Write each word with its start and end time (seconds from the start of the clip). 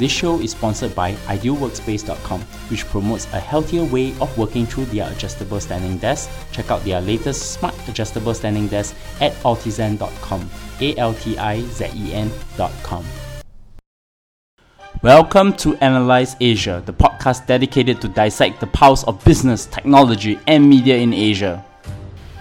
This 0.00 0.10
show 0.10 0.40
is 0.40 0.52
sponsored 0.52 0.94
by 0.94 1.12
idealworkspace.com, 1.28 2.40
which 2.70 2.86
promotes 2.86 3.26
a 3.34 3.38
healthier 3.38 3.84
way 3.84 4.14
of 4.18 4.32
working 4.38 4.64
through 4.64 4.86
their 4.86 5.12
adjustable 5.12 5.60
standing 5.60 5.98
desk. 5.98 6.30
Check 6.52 6.70
out 6.70 6.82
their 6.84 7.02
latest 7.02 7.52
smart 7.52 7.74
adjustable 7.86 8.32
standing 8.32 8.66
desk 8.66 8.96
at 9.20 9.34
altizen.com. 9.44 10.48
A 10.80 10.96
L 10.96 11.12
T 11.12 11.36
I 11.36 11.60
Z 11.60 11.90
E 11.94 12.14
N.com. 12.14 13.04
Welcome 15.02 15.52
to 15.56 15.76
Analyze 15.84 16.34
Asia, 16.40 16.82
the 16.86 16.94
podcast 16.94 17.46
dedicated 17.46 18.00
to 18.00 18.08
dissect 18.08 18.60
the 18.60 18.68
pulse 18.68 19.04
of 19.04 19.22
business, 19.22 19.66
technology, 19.66 20.40
and 20.46 20.66
media 20.66 20.96
in 20.96 21.12
Asia. 21.12 21.62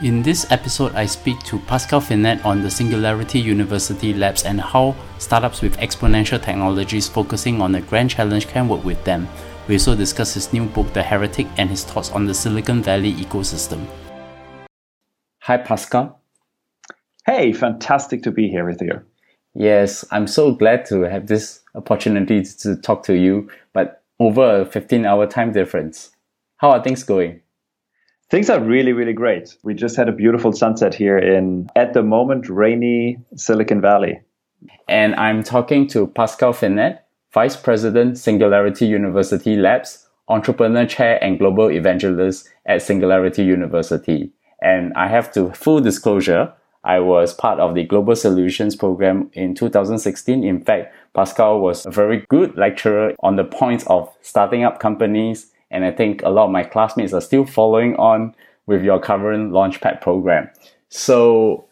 In 0.02 0.23
this 0.23 0.50
episode, 0.50 0.95
I 0.95 1.05
speak 1.05 1.39
to 1.39 1.59
Pascal 1.59 1.99
Finette 1.99 2.45
on 2.45 2.61
the 2.61 2.71
Singularity 2.71 3.38
University 3.38 4.13
Labs 4.13 4.45
and 4.45 4.61
how 4.61 4.95
startups 5.18 5.61
with 5.61 5.75
exponential 5.79 6.41
technologies 6.41 7.09
focusing 7.09 7.61
on 7.61 7.75
a 7.75 7.81
grand 7.81 8.09
challenge 8.09 8.48
can 8.48 8.70
work 8.70 8.85
with 8.85 9.03
them. 9.03 9.27
We 9.67 9.75
also 9.75 9.98
discuss 9.98 10.35
his 10.35 10.53
new 10.53 10.67
book, 10.67 10.94
The 10.94 11.03
Heretic, 11.03 11.48
and 11.58 11.70
his 11.70 11.84
thoughts 11.84 12.12
on 12.12 12.25
the 12.25 12.34
Silicon 12.34 12.81
Valley 12.81 13.12
ecosystem. 13.12 13.85
Hi, 15.41 15.58
Pascal. 15.58 16.22
Hey, 17.25 17.52
fantastic 17.52 18.23
to 18.23 18.31
be 18.31 18.47
here 18.47 18.66
with 18.66 18.81
you. 18.81 19.02
Yes, 19.53 20.05
I'm 20.11 20.27
so 20.27 20.53
glad 20.53 20.86
to 20.86 21.02
have 21.02 21.27
this 21.27 21.59
opportunity 21.75 22.41
to 22.61 22.77
talk 22.77 23.03
to 23.03 23.17
you, 23.17 23.50
but 23.73 24.02
over 24.17 24.61
a 24.61 24.66
15 24.66 25.05
hour 25.05 25.27
time 25.27 25.52
difference. 25.52 26.11
How 26.55 26.72
are 26.72 26.81
things 26.81 27.03
going? 27.03 27.41
Things 28.29 28.47
are 28.51 28.59
really, 28.59 28.93
really 28.93 29.13
great. 29.13 29.57
We 29.63 29.73
just 29.73 29.95
had 29.95 30.07
a 30.07 30.11
beautiful 30.11 30.53
sunset 30.53 30.93
here 30.93 31.17
in, 31.17 31.67
at 31.75 31.93
the 31.93 32.03
moment, 32.03 32.47
rainy 32.47 33.17
Silicon 33.35 33.81
Valley. 33.81 34.21
And 34.88 35.15
I'm 35.15 35.41
talking 35.41 35.88
to 35.88 36.05
Pascal 36.05 36.53
Finette, 36.53 37.07
Vice 37.33 37.55
President, 37.55 38.19
Singularity 38.19 38.85
University 38.85 39.55
Labs, 39.55 40.07
Entrepreneur 40.27 40.85
Chair 40.85 41.23
and 41.23 41.39
Global 41.39 41.71
Evangelist 41.71 42.47
at 42.67 42.83
Singularity 42.83 43.44
University. 43.44 44.31
And 44.61 44.93
I 44.93 45.08
have 45.08 45.31
to 45.33 45.52
full 45.53 45.81
disclosure, 45.81 46.53
I 46.83 46.99
was 46.99 47.33
part 47.33 47.59
of 47.59 47.73
the 47.73 47.83
Global 47.83 48.16
Solutions 48.16 48.75
program 48.75 49.31
in 49.33 49.55
2016. 49.55 50.43
In 50.43 50.61
fact, 50.61 50.93
Pascal 51.16 51.59
was 51.61 51.86
a 51.88 51.91
very 51.91 52.25
good 52.30 52.55
lecturer 52.55 53.16
on 53.21 53.38
the 53.38 53.43
points 53.43 53.86
of 53.88 54.16
starting 54.21 54.64
up 54.64 54.80
companies 54.80 55.52
and 55.72 55.86
I 55.86 55.92
think 55.92 56.22
a 56.23 56.30
lot 56.30 56.45
of 56.45 56.52
my 56.52 56.64
classmates 56.64 57.14
are 57.14 57.22
still 57.22 57.45
following 57.45 57.95
on 57.95 58.36
with 58.66 58.84
your 58.84 59.00
current 59.00 59.52
Launchpad 59.52 60.02
program. 60.02 60.50
So 60.89 61.66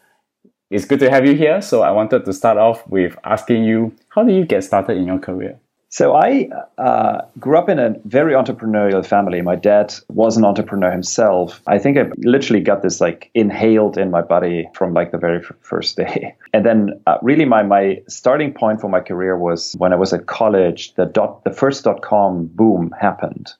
it's 0.70 0.84
good 0.84 1.00
to 1.00 1.10
have 1.10 1.26
you 1.26 1.34
here. 1.34 1.62
So 1.62 1.82
I 1.82 1.90
wanted 1.90 2.24
to 2.24 2.32
start 2.32 2.58
off 2.58 2.86
with 2.88 3.16
asking 3.24 3.64
you, 3.64 3.94
how 4.10 4.24
did 4.24 4.36
you 4.36 4.44
get 4.44 4.64
started 4.64 4.96
in 4.96 5.06
your 5.06 5.18
career? 5.18 5.58
So 5.90 6.14
I 6.14 6.50
uh, 6.76 7.22
grew 7.38 7.56
up 7.56 7.70
in 7.70 7.78
a 7.78 7.94
very 8.04 8.34
entrepreneurial 8.34 9.04
family. 9.04 9.40
My 9.40 9.56
dad 9.56 9.94
was 10.08 10.36
an 10.36 10.44
entrepreneur 10.44 10.90
himself. 10.90 11.62
I 11.66 11.78
think 11.78 11.96
I 11.96 12.10
literally 12.18 12.60
got 12.60 12.82
this 12.82 13.00
like 13.00 13.30
inhaled 13.32 13.96
in 13.96 14.10
my 14.10 14.20
body 14.20 14.68
from 14.74 14.92
like 14.92 15.12
the 15.12 15.18
very 15.18 15.42
first 15.62 15.96
day. 15.96 16.36
And 16.52 16.66
then 16.66 17.00
uh, 17.06 17.18
really 17.22 17.44
my 17.44 17.62
my 17.62 18.02
starting 18.08 18.52
point 18.52 18.80
for 18.80 18.88
my 18.88 19.00
career 19.00 19.36
was 19.38 19.74
when 19.78 19.92
I 19.92 19.96
was 19.96 20.12
at 20.12 20.26
college. 20.26 20.94
The 20.94 21.06
dot 21.06 21.44
the 21.44 21.52
first 21.52 21.84
dot 21.84 22.02
com 22.02 22.46
boom 22.46 22.92
happened. 23.00 23.52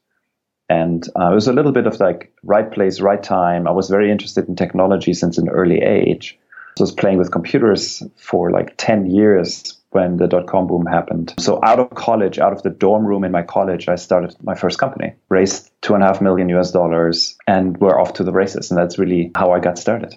And 0.69 1.09
uh, 1.19 1.31
it 1.31 1.35
was 1.35 1.49
a 1.49 1.53
little 1.53 1.73
bit 1.73 1.87
of 1.87 1.99
like 1.99 2.33
right 2.43 2.71
place, 2.71 3.01
right 3.01 3.23
time. 3.23 3.67
I 3.67 3.71
was 3.71 3.89
very 3.89 4.11
interested 4.11 4.49
in 4.49 4.57
technology 4.57 5.15
since 5.15 5.39
an 5.39 5.49
early 5.49 5.81
age. 5.81 6.39
I 6.79 6.83
was 6.83 6.93
playing 6.93 7.19
with 7.19 7.33
computers 7.33 8.03
for 8.17 8.51
like 8.51 8.75
10 8.77 9.11
years 9.11 9.79
when 9.91 10.19
the 10.19 10.27
dot 10.27 10.47
com 10.47 10.67
boom 10.67 10.87
happened. 10.87 11.35
So 11.39 11.59
out 11.65 11.79
of 11.81 11.91
college, 11.91 12.39
out 12.39 12.53
of 12.53 12.63
the 12.63 12.71
dorm 12.71 13.07
room 13.07 13.25
in 13.25 13.33
my 13.33 13.43
college, 13.43 13.89
I 13.89 13.97
started 13.97 14.37
my 14.43 14.55
first 14.55 14.79
company, 14.79 15.15
raised 15.31 15.71
two 15.81 15.95
and 15.95 16.03
a 16.03 16.07
half 16.07 16.21
million 16.21 16.49
US 16.51 16.71
dollars, 16.71 17.37
and 17.47 17.77
we're 17.79 17.99
off 17.99 18.13
to 18.15 18.25
the 18.25 18.33
races. 18.33 18.71
And 18.71 18.79
that's 18.79 18.99
really 18.99 19.33
how 19.35 19.53
I 19.53 19.61
got 19.61 19.79
started. 19.79 20.15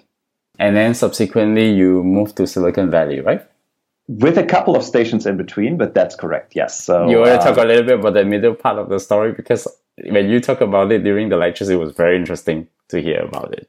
And 0.58 0.76
then 0.76 0.94
subsequently, 0.94 1.72
you 1.72 2.02
moved 2.04 2.36
to 2.36 2.46
Silicon 2.46 2.90
Valley, 2.90 3.20
right? 3.20 3.42
With 4.08 4.36
a 4.36 4.44
couple 4.44 4.76
of 4.76 4.84
stations 4.84 5.24
in 5.24 5.36
between, 5.38 5.78
but 5.78 5.94
that's 5.94 6.14
correct. 6.14 6.54
Yes. 6.54 6.78
So 6.84 7.08
you 7.08 7.18
want 7.18 7.28
to 7.28 7.38
uh, 7.38 7.44
talk 7.44 7.56
a 7.56 7.66
little 7.66 7.84
bit 7.84 7.98
about 7.98 8.14
the 8.14 8.24
middle 8.24 8.54
part 8.54 8.78
of 8.78 8.90
the 8.90 9.00
story 9.00 9.32
because 9.32 9.66
when 9.96 10.28
you 10.28 10.40
talk 10.40 10.60
about 10.60 10.92
it 10.92 11.04
during 11.04 11.28
the 11.28 11.36
lectures, 11.36 11.68
it 11.68 11.78
was 11.78 11.92
very 11.92 12.16
interesting 12.16 12.68
to 12.88 13.00
hear 13.00 13.20
about 13.20 13.52
it. 13.52 13.68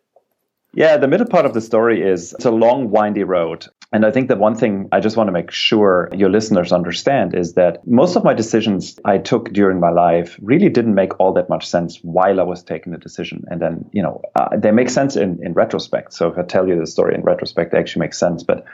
Yeah, 0.76 0.98
the 0.98 1.08
middle 1.08 1.28
part 1.28 1.46
of 1.46 1.54
the 1.54 1.62
story 1.62 2.02
is 2.02 2.34
it's 2.34 2.46
a 2.46 2.52
long, 2.52 2.90
windy 2.90 3.24
road. 3.24 3.68
And 3.92 4.08
I 4.08 4.12
think 4.12 4.28
the 4.28 4.36
one 4.36 4.56
thing 4.56 4.90
I 4.92 5.00
just 5.00 5.16
want 5.16 5.28
to 5.28 5.32
make 5.32 5.52
sure 5.52 6.10
your 6.12 6.32
listeners 6.32 6.72
understand 6.72 7.36
is 7.36 7.54
that 7.54 7.86
most 7.86 8.16
of 8.16 8.24
my 8.24 8.34
decisions 8.34 9.00
I 9.06 9.20
took 9.20 9.54
during 9.54 9.80
my 9.80 9.92
life 9.92 10.40
really 10.42 10.70
didn't 10.70 10.96
make 10.96 11.20
all 11.20 11.32
that 11.34 11.48
much 11.48 11.68
sense 11.68 12.00
while 12.02 12.40
I 12.40 12.44
was 12.44 12.64
taking 12.64 12.92
the 12.92 12.98
decision. 12.98 13.44
And 13.52 13.62
then, 13.62 13.88
you 13.94 14.02
know, 14.02 14.24
uh, 14.36 14.58
they 14.58 14.72
make 14.72 14.90
sense 14.90 15.16
in, 15.16 15.40
in 15.46 15.54
retrospect. 15.54 16.12
So 16.14 16.28
if 16.30 16.40
I 16.40 16.42
tell 16.42 16.68
you 16.68 16.80
the 16.80 16.88
story 16.88 17.14
in 17.14 17.22
retrospect, 17.22 17.72
they 17.72 17.78
actually 17.78 18.00
make 18.00 18.16
sense. 18.16 18.42
But 18.42 18.66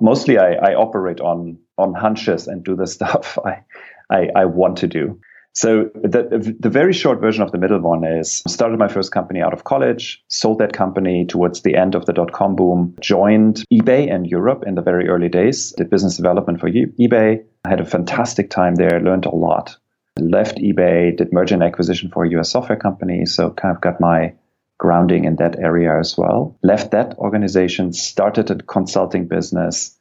mostly 0.00 0.38
I, 0.38 0.54
I 0.54 0.74
operate 0.74 1.20
on 1.20 1.58
on 1.78 1.94
hunches 1.94 2.48
and 2.48 2.64
do 2.64 2.74
the 2.74 2.86
stuff 2.96 3.38
I, 3.44 3.62
I, 4.10 4.28
I 4.34 4.44
want 4.46 4.78
to 4.78 4.88
do. 4.88 5.20
So 5.56 5.88
the, 5.94 6.56
the 6.58 6.68
very 6.68 6.92
short 6.92 7.20
version 7.20 7.44
of 7.44 7.52
the 7.52 7.58
middle 7.58 7.78
one 7.78 8.04
is 8.04 8.42
started 8.48 8.76
my 8.76 8.88
first 8.88 9.12
company 9.12 9.40
out 9.40 9.52
of 9.52 9.62
college, 9.62 10.22
sold 10.26 10.58
that 10.58 10.72
company 10.72 11.24
towards 11.26 11.62
the 11.62 11.76
end 11.76 11.94
of 11.94 12.06
the 12.06 12.12
dot 12.12 12.32
com 12.32 12.56
boom, 12.56 12.96
joined 13.00 13.64
eBay 13.72 14.12
in 14.12 14.24
Europe 14.24 14.64
in 14.66 14.74
the 14.74 14.82
very 14.82 15.08
early 15.08 15.28
days, 15.28 15.72
did 15.76 15.90
business 15.90 16.16
development 16.16 16.58
for 16.58 16.68
eBay. 16.68 17.44
I 17.64 17.68
had 17.68 17.80
a 17.80 17.84
fantastic 17.84 18.50
time 18.50 18.74
there, 18.74 19.00
learned 19.00 19.26
a 19.26 19.34
lot. 19.34 19.76
Left 20.18 20.58
eBay, 20.58 21.16
did 21.16 21.32
merger 21.32 21.54
and 21.54 21.62
acquisition 21.62 22.10
for 22.10 22.24
a 22.24 22.30
US 22.30 22.50
software 22.50 22.78
company, 22.78 23.24
so 23.24 23.50
kind 23.50 23.74
of 23.74 23.80
got 23.80 24.00
my 24.00 24.34
grounding 24.78 25.24
in 25.24 25.36
that 25.36 25.56
area 25.60 25.96
as 25.98 26.18
well. 26.18 26.58
Left 26.64 26.90
that 26.90 27.16
organization, 27.18 27.92
started 27.92 28.50
a 28.50 28.56
consulting 28.56 29.28
business, 29.28 29.96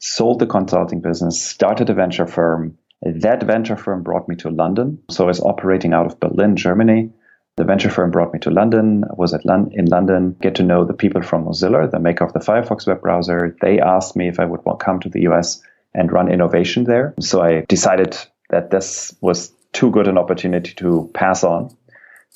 sold 0.00 0.40
the 0.40 0.46
consulting 0.46 1.00
business, 1.00 1.40
started 1.40 1.90
a 1.90 1.94
venture 1.94 2.26
firm, 2.26 2.76
that 3.02 3.42
venture 3.42 3.76
firm 3.76 4.02
brought 4.02 4.28
me 4.28 4.36
to 4.36 4.50
London. 4.50 4.98
So 5.10 5.24
I 5.24 5.26
was 5.28 5.40
operating 5.40 5.92
out 5.92 6.06
of 6.06 6.20
Berlin, 6.20 6.56
Germany. 6.56 7.10
The 7.56 7.64
venture 7.64 7.90
firm 7.90 8.10
brought 8.10 8.34
me 8.34 8.38
to 8.40 8.50
London. 8.50 9.04
I 9.04 9.14
was 9.14 9.32
at 9.32 9.46
Lon- 9.46 9.70
in 9.72 9.86
London, 9.86 10.36
get 10.42 10.56
to 10.56 10.62
know 10.62 10.84
the 10.84 10.92
people 10.92 11.22
from 11.22 11.46
Mozilla, 11.46 11.90
the 11.90 11.98
maker 11.98 12.24
of 12.24 12.32
the 12.32 12.40
Firefox 12.40 12.86
web 12.86 13.00
browser. 13.00 13.56
They 13.62 13.80
asked 13.80 14.14
me 14.14 14.28
if 14.28 14.38
I 14.38 14.44
would 14.44 14.60
come 14.78 15.00
to 15.00 15.08
the 15.08 15.22
US 15.22 15.62
and 15.94 16.12
run 16.12 16.30
innovation 16.30 16.84
there. 16.84 17.14
So 17.20 17.42
I 17.42 17.64
decided 17.68 18.16
that 18.50 18.70
this 18.70 19.14
was 19.22 19.52
too 19.72 19.90
good 19.90 20.08
an 20.08 20.18
opportunity 20.18 20.74
to 20.74 21.10
pass 21.14 21.44
on. 21.44 21.70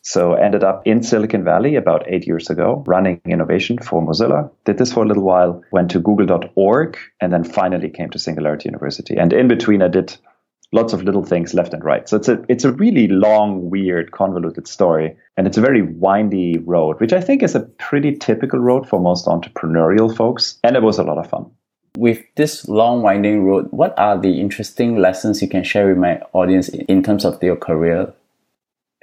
So 0.03 0.32
ended 0.32 0.65
up 0.65 0.87
in 0.87 1.03
Silicon 1.03 1.44
Valley 1.44 1.77
about 1.77 2.04
eight 2.06 2.27
years 2.27 2.48
ago, 2.48 2.82
running 2.87 3.21
innovation 3.27 3.78
for 3.78 4.00
Mozilla. 4.00 4.50
Did 4.65 4.78
this 4.78 4.92
for 4.92 5.04
a 5.04 5.06
little 5.06 5.22
while, 5.22 5.62
went 5.72 5.91
to 5.91 6.00
google.org, 6.00 6.97
and 7.21 7.31
then 7.31 7.44
finally 7.44 7.91
came 7.91 8.09
to 8.10 8.19
Singularity 8.19 8.69
University. 8.69 9.16
And 9.16 9.32
in 9.34 9.48
between, 9.48 9.82
I 9.82 9.88
did 9.88 10.16
lots 10.72 10.92
of 10.92 11.03
little 11.03 11.25
things 11.25 11.54
left 11.54 11.75
and 11.75 11.84
right. 11.84 12.08
So 12.08 12.16
it's 12.16 12.28
a 12.28 12.44
it's 12.48 12.64
a 12.64 12.72
really 12.72 13.08
long, 13.08 13.70
weird, 13.70 14.12
convoluted 14.12 14.69
story, 14.69 15.16
and 15.36 15.47
it's 15.47 15.58
a 15.58 15.60
very 15.60 15.82
windy 15.82 16.58
road, 16.58 17.00
which 17.00 17.12
I 17.12 17.20
think 17.20 17.42
is 17.42 17.54
a 17.54 17.60
pretty 17.60 18.16
typical 18.16 18.58
road 18.58 18.88
for 18.88 19.00
most 19.00 19.26
entrepreneurial 19.26 20.14
folks. 20.14 20.59
And 20.64 20.76
it 20.76 20.82
was 20.82 20.98
a 20.98 21.04
lot 21.04 21.19
of 21.19 21.28
fun. 21.28 21.50
With 21.97 22.22
this 22.36 22.69
long, 22.69 23.03
winding 23.03 23.44
road, 23.44 23.66
what 23.70 23.98
are 23.98 24.16
the 24.16 24.41
interesting 24.41 24.97
lessons 24.97 25.42
you 25.42 25.48
can 25.48 25.64
share 25.64 25.88
with 25.88 25.98
my 25.98 26.20
audience 26.32 26.69
in 26.69 27.03
terms 27.03 27.25
of 27.25 27.42
your 27.42 27.56
career? 27.56 28.12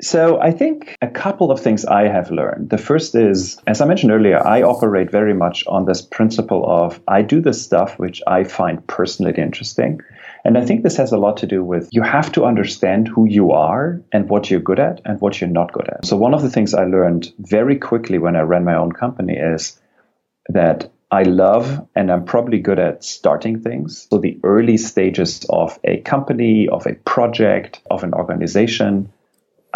So 0.01 0.39
I 0.39 0.51
think 0.51 0.95
a 1.01 1.07
couple 1.07 1.49
of 1.49 1.59
things 1.59 1.83
I 1.83 2.07
have 2.07 2.29
learned. 2.29 2.69
The 2.69 2.77
first 2.77 3.15
is, 3.15 3.57
as 3.65 3.81
I 3.81 3.85
mentioned 3.85 4.11
earlier, 4.11 4.45
I 4.45 4.61
operate 4.61 5.09
very 5.09 5.33
much 5.33 5.65
on 5.65 5.85
this 5.85 6.03
principle 6.03 6.63
of 6.69 7.01
I 7.07 7.23
do 7.23 7.41
the 7.41 7.53
stuff 7.53 7.97
which 7.97 8.21
I 8.27 8.43
find 8.43 8.85
personally 8.85 9.33
interesting. 9.35 10.01
And 10.45 10.55
I 10.55 10.65
think 10.65 10.83
this 10.83 10.97
has 10.97 11.11
a 11.11 11.17
lot 11.17 11.37
to 11.37 11.47
do 11.47 11.63
with 11.63 11.89
you 11.91 12.03
have 12.03 12.31
to 12.33 12.45
understand 12.45 13.07
who 13.07 13.25
you 13.25 13.51
are 13.51 13.99
and 14.11 14.29
what 14.29 14.51
you're 14.51 14.59
good 14.59 14.79
at 14.79 15.01
and 15.03 15.19
what 15.19 15.41
you're 15.41 15.49
not 15.49 15.73
good 15.73 15.89
at. 15.89 16.05
So, 16.05 16.15
one 16.15 16.35
of 16.35 16.43
the 16.43 16.49
things 16.51 16.75
I 16.75 16.85
learned 16.85 17.33
very 17.39 17.77
quickly 17.77 18.19
when 18.19 18.35
I 18.35 18.41
ran 18.41 18.63
my 18.63 18.75
own 18.75 18.91
company 18.91 19.33
is 19.33 19.79
that 20.49 20.91
I 21.09 21.23
love 21.23 21.87
and 21.95 22.11
I'm 22.11 22.25
probably 22.25 22.59
good 22.59 22.79
at 22.79 23.03
starting 23.03 23.61
things. 23.61 24.07
So, 24.11 24.19
the 24.19 24.39
early 24.43 24.77
stages 24.77 25.43
of 25.49 25.79
a 25.83 25.97
company, 26.01 26.69
of 26.69 26.85
a 26.85 26.93
project, 26.93 27.81
of 27.89 28.03
an 28.03 28.13
organization 28.13 29.11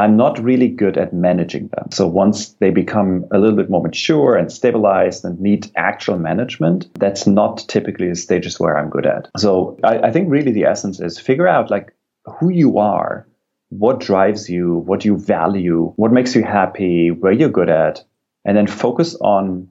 I'm 0.01 0.17
not 0.17 0.43
really 0.43 0.67
good 0.67 0.97
at 0.97 1.13
managing 1.13 1.67
them. 1.67 1.91
So 1.91 2.07
once 2.07 2.53
they 2.53 2.71
become 2.71 3.25
a 3.31 3.37
little 3.37 3.55
bit 3.55 3.69
more 3.69 3.83
mature 3.83 4.35
and 4.35 4.51
stabilized 4.51 5.23
and 5.23 5.39
need 5.39 5.71
actual 5.75 6.17
management, 6.17 6.89
that's 6.99 7.27
not 7.27 7.63
typically 7.67 8.09
the 8.09 8.15
stages 8.15 8.59
where 8.59 8.77
I'm 8.77 8.89
good 8.89 9.05
at. 9.05 9.29
So 9.37 9.77
I, 9.83 9.99
I 10.07 10.11
think 10.11 10.31
really 10.31 10.51
the 10.51 10.65
essence 10.65 10.99
is 10.99 11.19
figure 11.19 11.47
out 11.47 11.69
like 11.69 11.93
who 12.39 12.49
you 12.49 12.79
are, 12.79 13.27
what 13.69 13.99
drives 13.99 14.49
you, 14.49 14.77
what 14.77 15.05
you 15.05 15.17
value, 15.17 15.93
what 15.97 16.11
makes 16.11 16.35
you 16.35 16.43
happy, 16.43 17.11
where 17.11 17.31
you're 17.31 17.49
good 17.49 17.69
at, 17.69 18.03
and 18.43 18.57
then 18.57 18.65
focus 18.65 19.15
on 19.21 19.69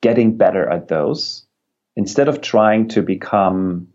getting 0.00 0.36
better 0.36 0.70
at 0.70 0.86
those 0.86 1.44
instead 1.96 2.28
of 2.28 2.40
trying 2.40 2.86
to 2.86 3.02
become 3.02 3.88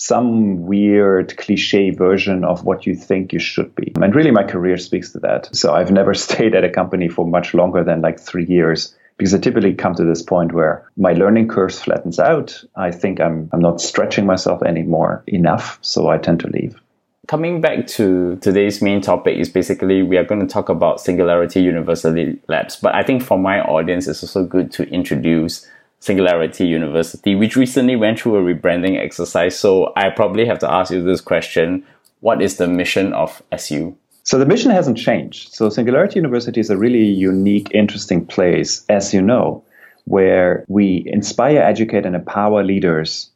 some 0.00 0.62
weird 0.66 1.36
cliche 1.36 1.90
version 1.90 2.42
of 2.42 2.64
what 2.64 2.86
you 2.86 2.94
think 2.94 3.34
you 3.34 3.38
should 3.38 3.74
be. 3.74 3.92
And 4.00 4.14
really, 4.14 4.30
my 4.30 4.44
career 4.44 4.78
speaks 4.78 5.12
to 5.12 5.18
that. 5.18 5.54
So 5.54 5.74
I've 5.74 5.90
never 5.90 6.14
stayed 6.26 6.54
at 6.54 6.64
a 6.64 6.70
company 6.70 7.08
for 7.08 7.26
much 7.26 7.52
longer 7.52 7.84
than 7.84 8.00
like 8.00 8.18
three 8.18 8.46
years 8.46 8.96
because 9.18 9.34
I 9.34 9.38
typically 9.38 9.74
come 9.74 9.94
to 9.96 10.04
this 10.04 10.22
point 10.22 10.54
where 10.54 10.90
my 10.96 11.12
learning 11.12 11.48
curve 11.48 11.74
flattens 11.74 12.18
out. 12.18 12.64
I 12.74 12.92
think 12.92 13.20
I'm, 13.20 13.50
I'm 13.52 13.60
not 13.60 13.82
stretching 13.82 14.24
myself 14.24 14.62
anymore 14.62 15.22
enough. 15.26 15.78
So 15.82 16.08
I 16.08 16.16
tend 16.16 16.40
to 16.40 16.48
leave. 16.48 16.80
Coming 17.28 17.60
back 17.60 17.86
to 17.88 18.36
today's 18.36 18.80
main 18.80 19.02
topic 19.02 19.36
is 19.36 19.50
basically 19.50 20.02
we 20.02 20.16
are 20.16 20.24
going 20.24 20.40
to 20.40 20.46
talk 20.46 20.70
about 20.70 21.02
Singularity 21.02 21.60
University 21.60 22.40
Labs. 22.48 22.76
But 22.76 22.94
I 22.94 23.02
think 23.02 23.22
for 23.22 23.38
my 23.38 23.60
audience, 23.60 24.08
it's 24.08 24.22
also 24.22 24.44
good 24.44 24.72
to 24.72 24.88
introduce 24.88 25.68
Singularity 26.00 26.66
University, 26.66 27.34
which 27.34 27.56
recently 27.56 27.94
went 27.94 28.18
through 28.18 28.36
a 28.36 28.54
rebranding 28.54 28.98
exercise. 28.98 29.58
So 29.58 29.92
I 29.96 30.08
probably 30.10 30.46
have 30.46 30.58
to 30.60 30.70
ask 30.70 30.90
you 30.90 31.02
this 31.02 31.20
question 31.20 31.86
What 32.20 32.42
is 32.42 32.56
the 32.56 32.66
mission 32.66 33.12
of 33.12 33.42
SU? 33.52 33.96
So 34.22 34.38
the 34.38 34.46
mission 34.46 34.70
hasn't 34.70 34.98
changed. 34.98 35.54
So 35.54 35.68
Singularity 35.70 36.16
University 36.16 36.60
is 36.60 36.70
a 36.70 36.76
really 36.76 37.04
unique, 37.04 37.70
interesting 37.72 38.26
place, 38.26 38.84
as 38.88 39.14
you 39.14 39.22
know, 39.22 39.64
where 40.04 40.64
we 40.68 41.04
inspire, 41.06 41.60
educate, 41.60 42.06
and 42.06 42.14
empower 42.14 42.62
leaders 42.62 43.30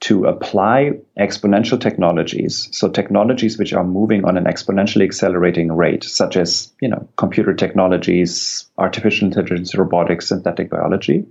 to 0.00 0.26
apply 0.26 0.92
exponential 1.18 1.80
technologies, 1.80 2.68
so 2.72 2.90
technologies 2.90 3.56
which 3.58 3.72
are 3.72 3.84
moving 3.84 4.24
on 4.24 4.36
an 4.36 4.44
exponentially 4.44 5.04
accelerating 5.04 5.72
rate, 5.72 6.04
such 6.04 6.36
as 6.36 6.72
you 6.80 6.88
know 6.88 7.08
computer 7.16 7.54
technologies, 7.54 8.66
artificial 8.76 9.26
intelligence, 9.28 9.74
robotics, 9.74 10.28
synthetic 10.28 10.68
biology, 10.68 11.24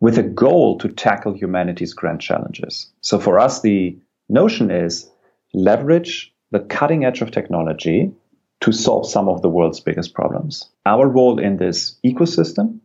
with 0.00 0.18
a 0.18 0.22
goal 0.22 0.78
to 0.78 0.88
tackle 0.88 1.34
humanity's 1.34 1.92
grand 1.92 2.20
challenges. 2.20 2.90
So 3.00 3.18
for 3.18 3.38
us, 3.38 3.62
the 3.62 3.98
notion 4.28 4.70
is 4.70 5.10
leverage 5.52 6.32
the 6.50 6.60
cutting 6.60 7.04
edge 7.04 7.20
of 7.20 7.30
technology 7.30 8.12
to 8.60 8.72
solve 8.72 9.08
some 9.08 9.28
of 9.28 9.42
the 9.42 9.48
world's 9.48 9.80
biggest 9.80 10.14
problems. 10.14 10.68
Our 10.86 11.06
role 11.08 11.38
in 11.38 11.58
this 11.58 11.96
ecosystem 12.04 12.80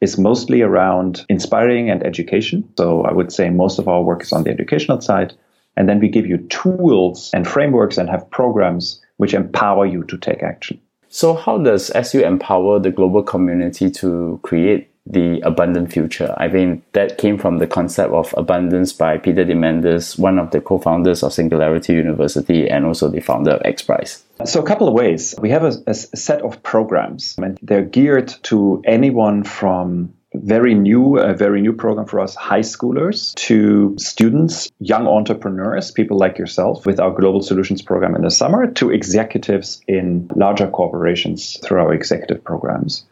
is 0.00 0.18
mostly 0.18 0.62
around 0.62 1.24
inspiring 1.28 1.90
and 1.90 2.04
education. 2.04 2.68
So 2.76 3.02
I 3.02 3.12
would 3.12 3.32
say 3.32 3.50
most 3.50 3.78
of 3.78 3.86
our 3.86 4.02
work 4.02 4.22
is 4.22 4.32
on 4.32 4.42
the 4.42 4.50
educational 4.50 5.00
side. 5.00 5.32
And 5.76 5.88
then 5.88 6.00
we 6.00 6.08
give 6.08 6.26
you 6.26 6.38
tools 6.48 7.30
and 7.32 7.46
frameworks 7.46 7.98
and 7.98 8.10
have 8.10 8.28
programs 8.30 9.00
which 9.16 9.32
empower 9.32 9.86
you 9.86 10.02
to 10.04 10.18
take 10.18 10.42
action. 10.42 10.80
So, 11.08 11.34
how 11.34 11.58
does 11.58 11.90
SU 11.94 12.20
empower 12.20 12.78
the 12.78 12.90
global 12.90 13.22
community 13.22 13.90
to 13.90 14.40
create 14.42 14.91
the 15.06 15.40
abundant 15.40 15.92
future. 15.92 16.34
I 16.38 16.48
think 16.48 16.84
that 16.92 17.18
came 17.18 17.36
from 17.36 17.58
the 17.58 17.66
concept 17.66 18.12
of 18.12 18.32
abundance 18.36 18.92
by 18.92 19.18
Peter 19.18 19.44
Diamandis, 19.44 20.18
one 20.18 20.38
of 20.38 20.52
the 20.52 20.60
co-founders 20.60 21.22
of 21.22 21.32
Singularity 21.32 21.94
University 21.94 22.68
and 22.68 22.86
also 22.86 23.08
the 23.08 23.20
founder 23.20 23.52
of 23.52 23.62
XPRIZE. 23.62 24.22
So 24.44 24.60
a 24.60 24.66
couple 24.66 24.88
of 24.88 24.94
ways. 24.94 25.34
We 25.40 25.50
have 25.50 25.64
a, 25.64 25.72
a 25.86 25.94
set 25.94 26.42
of 26.42 26.62
programs 26.62 27.34
and 27.38 27.58
they're 27.62 27.84
geared 27.84 28.32
to 28.44 28.82
anyone 28.84 29.42
from 29.42 30.14
very 30.34 30.74
new, 30.74 31.18
a 31.18 31.34
very 31.34 31.60
new 31.60 31.72
program 31.72 32.06
for 32.06 32.20
us, 32.20 32.34
high 32.34 32.60
schoolers 32.60 33.34
to 33.34 33.94
students, 33.98 34.70
young 34.78 35.06
entrepreneurs, 35.06 35.90
people 35.90 36.16
like 36.16 36.38
yourself 36.38 36.86
with 36.86 36.98
our 37.00 37.10
Global 37.10 37.42
Solutions 37.42 37.82
program 37.82 38.14
in 38.14 38.22
the 38.22 38.30
summer 38.30 38.70
to 38.72 38.90
executives 38.90 39.82
in 39.86 40.30
larger 40.34 40.68
corporations 40.68 41.58
through 41.62 41.80
our 41.80 41.92
executive 41.92 42.42
programs. 42.42 43.04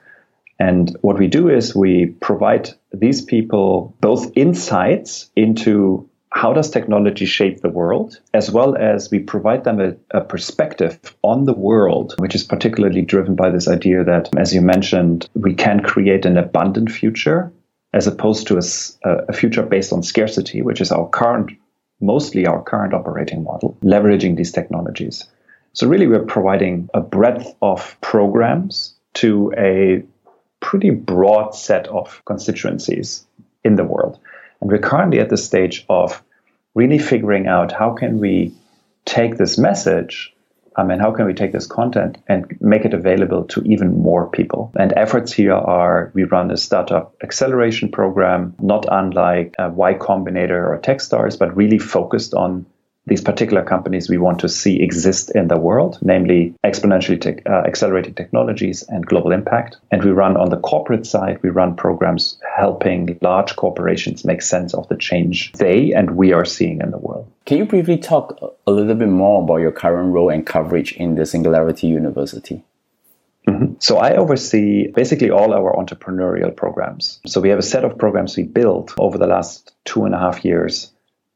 And 0.60 0.94
what 1.00 1.18
we 1.18 1.26
do 1.26 1.48
is 1.48 1.74
we 1.74 2.06
provide 2.20 2.70
these 2.92 3.22
people 3.22 3.96
both 4.00 4.30
insights 4.36 5.30
into 5.34 6.08
how 6.32 6.52
does 6.52 6.70
technology 6.70 7.26
shape 7.26 7.60
the 7.60 7.70
world, 7.70 8.20
as 8.34 8.52
well 8.52 8.76
as 8.76 9.10
we 9.10 9.18
provide 9.18 9.64
them 9.64 9.80
a, 9.80 9.96
a, 10.16 10.20
perspective 10.20 11.00
on 11.22 11.44
the 11.44 11.54
world, 11.54 12.14
which 12.18 12.36
is 12.36 12.44
particularly 12.44 13.02
driven 13.02 13.34
by 13.34 13.50
this 13.50 13.66
idea 13.66 14.04
that, 14.04 14.28
as 14.36 14.54
you 14.54 14.60
mentioned, 14.60 15.28
we 15.34 15.54
can 15.54 15.80
create 15.80 16.24
an 16.24 16.36
abundant 16.36 16.92
future 16.92 17.52
as 17.92 18.06
opposed 18.06 18.46
to 18.46 18.58
a, 18.58 19.10
a 19.28 19.32
future 19.32 19.62
based 19.62 19.92
on 19.92 20.04
scarcity, 20.04 20.62
which 20.62 20.80
is 20.80 20.92
our 20.92 21.08
current, 21.08 21.50
mostly 22.00 22.46
our 22.46 22.62
current 22.62 22.94
operating 22.94 23.42
model, 23.42 23.76
leveraging 23.82 24.36
these 24.36 24.52
technologies. 24.52 25.26
So 25.72 25.88
really, 25.88 26.06
we're 26.06 26.24
providing 26.24 26.88
a 26.94 27.00
breadth 27.00 27.56
of 27.60 27.96
programs 28.00 28.94
to 29.14 29.52
a 29.58 30.04
pretty 30.60 30.90
broad 30.90 31.54
set 31.54 31.88
of 31.88 32.22
constituencies 32.24 33.26
in 33.64 33.76
the 33.76 33.84
world. 33.84 34.18
And 34.60 34.70
we're 34.70 34.78
currently 34.78 35.20
at 35.20 35.30
the 35.30 35.36
stage 35.36 35.84
of 35.88 36.22
really 36.74 36.98
figuring 36.98 37.46
out 37.46 37.72
how 37.72 37.92
can 37.94 38.18
we 38.18 38.54
take 39.04 39.36
this 39.36 39.58
message 39.58 40.34
um, 40.76 40.90
and 40.90 41.00
how 41.00 41.10
can 41.12 41.26
we 41.26 41.34
take 41.34 41.52
this 41.52 41.66
content 41.66 42.18
and 42.28 42.56
make 42.60 42.84
it 42.84 42.94
available 42.94 43.44
to 43.44 43.60
even 43.62 44.00
more 44.00 44.28
people? 44.28 44.72
And 44.78 44.92
efforts 44.96 45.32
here 45.32 45.54
are 45.54 46.12
we 46.14 46.24
run 46.24 46.50
a 46.50 46.56
startup 46.56 47.16
acceleration 47.22 47.90
program, 47.90 48.54
not 48.60 48.86
unlike 48.90 49.56
Y 49.58 49.94
Combinator 49.94 50.68
or 50.68 50.80
Techstars, 50.80 51.38
but 51.38 51.56
really 51.56 51.78
focused 51.78 52.34
on 52.34 52.66
these 53.10 53.20
particular 53.20 53.64
companies 53.64 54.08
we 54.08 54.18
want 54.18 54.38
to 54.38 54.48
see 54.48 54.80
exist 54.80 55.32
in 55.34 55.48
the 55.48 55.58
world, 55.58 55.98
namely 56.00 56.54
exponentially 56.64 57.20
te- 57.20 57.42
uh, 57.44 57.62
accelerating 57.66 58.14
technologies 58.14 58.84
and 58.84 59.04
global 59.04 59.32
impact. 59.32 59.76
And 59.90 60.04
we 60.04 60.12
run 60.12 60.36
on 60.36 60.50
the 60.50 60.58
corporate 60.58 61.04
side, 61.04 61.42
we 61.42 61.50
run 61.50 61.74
programs 61.74 62.38
helping 62.56 63.18
large 63.20 63.56
corporations 63.56 64.24
make 64.24 64.42
sense 64.42 64.74
of 64.74 64.86
the 64.88 64.96
change 64.96 65.52
they 65.54 65.92
and 65.92 66.12
we 66.12 66.32
are 66.32 66.44
seeing 66.44 66.80
in 66.80 66.92
the 66.92 66.98
world. 66.98 67.26
Can 67.46 67.58
you 67.58 67.64
briefly 67.64 67.98
talk 67.98 68.38
a 68.64 68.70
little 68.70 68.94
bit 68.94 69.08
more 69.08 69.42
about 69.42 69.56
your 69.56 69.72
current 69.72 70.12
role 70.12 70.30
and 70.30 70.46
coverage 70.46 70.92
in 70.92 71.16
the 71.16 71.26
Singularity 71.26 71.88
University? 71.88 72.62
Mm-hmm. 73.48 73.74
So 73.80 73.96
I 73.96 74.14
oversee 74.14 74.86
basically 74.92 75.30
all 75.30 75.52
our 75.52 75.74
entrepreneurial 75.74 76.54
programs. 76.54 77.18
So 77.26 77.40
we 77.40 77.48
have 77.48 77.58
a 77.58 77.62
set 77.62 77.84
of 77.84 77.98
programs 77.98 78.36
we 78.36 78.44
built 78.44 78.94
over 78.98 79.18
the 79.18 79.26
last 79.26 79.72
two 79.84 80.04
and 80.04 80.14
a 80.14 80.18
half 80.18 80.44
years 80.44 80.92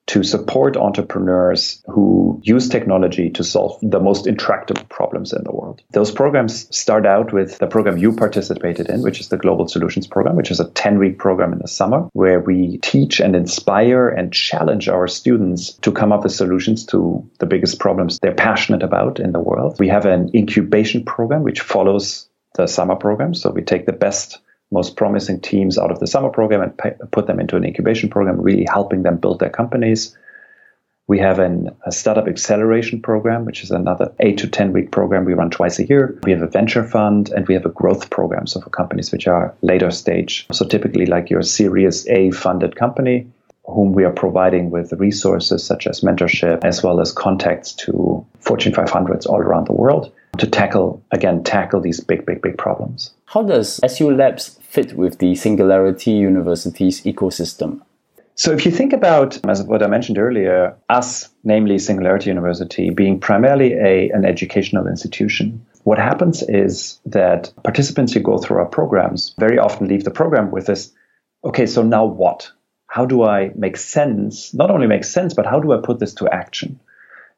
to 0.06 0.22
support 0.22 0.76
entrepreneurs 0.76 1.82
who 1.86 2.40
use 2.42 2.68
technology 2.68 3.30
to 3.30 3.44
solve 3.44 3.78
the 3.80 4.00
most 4.00 4.26
intractable 4.26 4.84
problems 4.84 5.32
in 5.32 5.42
the 5.44 5.52
world. 5.52 5.80
Those 5.92 6.10
programs 6.10 6.76
start 6.76 7.06
out 7.06 7.32
with 7.32 7.58
the 7.58 7.66
program 7.66 7.96
you 7.96 8.14
participated 8.14 8.90
in, 8.90 9.02
which 9.02 9.20
is 9.20 9.28
the 9.28 9.38
Global 9.38 9.66
Solutions 9.66 10.06
Program, 10.06 10.36
which 10.36 10.50
is 10.50 10.60
a 10.60 10.68
10 10.70 10.98
week 10.98 11.18
program 11.18 11.52
in 11.52 11.58
the 11.58 11.68
summer 11.68 12.08
where 12.12 12.40
we 12.40 12.78
teach 12.78 13.20
and 13.20 13.34
inspire 13.34 14.08
and 14.08 14.32
challenge 14.32 14.88
our 14.88 15.08
students 15.08 15.72
to 15.74 15.92
come 15.92 16.12
up 16.12 16.24
with 16.24 16.32
solutions 16.32 16.84
to 16.86 17.28
the 17.38 17.46
biggest 17.46 17.78
problems 17.78 18.18
they're 18.18 18.34
passionate 18.34 18.82
about 18.82 19.20
in 19.20 19.32
the 19.32 19.40
world. 19.40 19.76
We 19.78 19.88
have 19.88 20.04
an 20.04 20.30
incubation 20.34 21.04
program 21.04 21.42
which 21.42 21.60
follows 21.60 22.28
the 22.56 22.66
summer 22.66 22.96
program. 22.96 23.34
So 23.34 23.50
we 23.50 23.62
take 23.62 23.86
the 23.86 23.92
best 23.92 24.38
most 24.74 24.96
promising 24.96 25.40
teams 25.40 25.78
out 25.78 25.90
of 25.90 26.00
the 26.00 26.06
summer 26.06 26.28
program 26.28 26.60
and 26.60 26.76
pay, 26.76 26.92
put 27.12 27.26
them 27.26 27.40
into 27.40 27.56
an 27.56 27.64
incubation 27.64 28.10
program, 28.10 28.40
really 28.40 28.66
helping 28.70 29.04
them 29.04 29.16
build 29.16 29.38
their 29.38 29.48
companies. 29.48 30.14
We 31.06 31.18
have 31.20 31.38
an, 31.38 31.70
a 31.86 31.92
startup 31.92 32.26
acceleration 32.28 33.00
program, 33.00 33.44
which 33.44 33.62
is 33.62 33.70
another 33.70 34.12
eight 34.20 34.38
to 34.38 34.48
10 34.48 34.72
week 34.72 34.90
program 34.90 35.24
we 35.24 35.34
run 35.34 35.50
twice 35.50 35.78
a 35.78 35.86
year. 35.86 36.18
We 36.24 36.32
have 36.32 36.42
a 36.42 36.48
venture 36.48 36.82
fund 36.82 37.30
and 37.30 37.46
we 37.46 37.54
have 37.54 37.66
a 37.66 37.70
growth 37.80 38.10
program. 38.10 38.46
So 38.46 38.60
for 38.60 38.70
companies 38.70 39.12
which 39.12 39.28
are 39.28 39.54
later 39.62 39.90
stage. 39.90 40.46
So 40.52 40.66
typically 40.66 41.06
like 41.06 41.30
your 41.30 41.42
Series 41.42 42.06
A 42.08 42.30
funded 42.32 42.76
company, 42.76 43.26
whom 43.66 43.92
we 43.92 44.04
are 44.04 44.12
providing 44.12 44.70
with 44.70 44.92
resources 44.94 45.64
such 45.64 45.86
as 45.86 46.00
mentorship, 46.00 46.64
as 46.64 46.82
well 46.82 47.00
as 47.00 47.12
contacts 47.12 47.72
to 47.72 48.24
Fortune 48.40 48.72
500s 48.72 49.26
all 49.26 49.40
around 49.40 49.66
the 49.66 49.72
world 49.72 50.12
to 50.38 50.46
tackle, 50.46 51.02
again, 51.12 51.42
tackle 51.44 51.80
these 51.80 52.00
big, 52.00 52.26
big, 52.26 52.42
big 52.42 52.58
problems. 52.58 53.12
How 53.26 53.42
does 53.42 53.80
SU 53.82 54.14
Labs 54.14 54.58
fit 54.74 54.92
with 54.94 55.18
the 55.18 55.34
Singularity 55.34 56.10
University's 56.10 57.02
ecosystem? 57.02 57.80
So, 58.36 58.50
if 58.52 58.66
you 58.66 58.72
think 58.72 58.92
about, 58.92 59.38
as 59.46 59.62
what 59.62 59.82
I 59.82 59.86
mentioned 59.86 60.18
earlier, 60.18 60.76
us, 60.88 61.28
namely 61.44 61.78
Singularity 61.78 62.30
University, 62.30 62.90
being 62.90 63.20
primarily 63.20 63.74
a, 63.74 64.10
an 64.10 64.24
educational 64.24 64.88
institution, 64.88 65.64
what 65.84 65.98
happens 65.98 66.42
is 66.48 66.98
that 67.06 67.52
participants 67.62 68.12
who 68.12 68.20
go 68.20 68.38
through 68.38 68.58
our 68.58 68.66
programs 68.66 69.34
very 69.38 69.58
often 69.58 69.86
leave 69.86 70.02
the 70.02 70.10
program 70.10 70.50
with 70.50 70.66
this 70.66 70.92
okay, 71.44 71.66
so 71.66 71.82
now 71.82 72.04
what? 72.04 72.50
How 72.86 73.04
do 73.04 73.22
I 73.22 73.52
make 73.54 73.76
sense? 73.76 74.54
Not 74.54 74.70
only 74.70 74.86
make 74.86 75.04
sense, 75.04 75.34
but 75.34 75.46
how 75.46 75.60
do 75.60 75.72
I 75.72 75.78
put 75.82 75.98
this 76.00 76.14
to 76.14 76.28
action? 76.28 76.80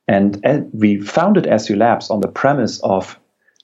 And 0.09 0.41
we 0.73 1.01
founded 1.01 1.47
SU 1.47 1.77
Labs 1.77 2.11
on 2.11 2.21
the 2.21 2.29
premise 2.29 2.81
of 2.83 3.19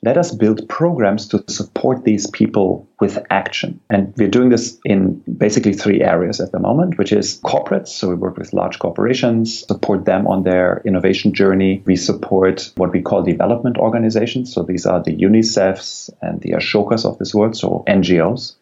let 0.04 0.18
us 0.18 0.34
build 0.34 0.68
programs 0.68 1.28
to 1.28 1.44
support 1.48 2.02
these 2.02 2.26
people 2.28 2.88
with 2.98 3.24
action. 3.30 3.78
And 3.88 4.12
we're 4.16 4.28
doing 4.28 4.48
this 4.48 4.78
in 4.84 5.22
basically 5.38 5.74
three 5.74 6.02
areas 6.02 6.40
at 6.40 6.50
the 6.50 6.58
moment, 6.58 6.98
which 6.98 7.12
is 7.12 7.40
corporates. 7.42 7.88
So 7.88 8.08
we 8.08 8.16
work 8.16 8.36
with 8.36 8.52
large 8.52 8.80
corporations, 8.80 9.64
support 9.66 10.04
them 10.04 10.26
on 10.26 10.42
their 10.42 10.82
innovation 10.84 11.32
journey. 11.32 11.82
We 11.86 11.94
support 11.94 12.72
what 12.76 12.92
we 12.92 13.00
call 13.00 13.22
development 13.22 13.78
organizations. 13.78 14.52
So 14.52 14.64
these 14.64 14.86
are 14.86 15.00
the 15.00 15.16
UNICEFs 15.16 16.10
and 16.20 16.40
the 16.40 16.50
Ashokas 16.52 17.04
of 17.04 17.18
this 17.18 17.32
world, 17.32 17.56
so 17.56 17.84
NGOs. 17.86 18.56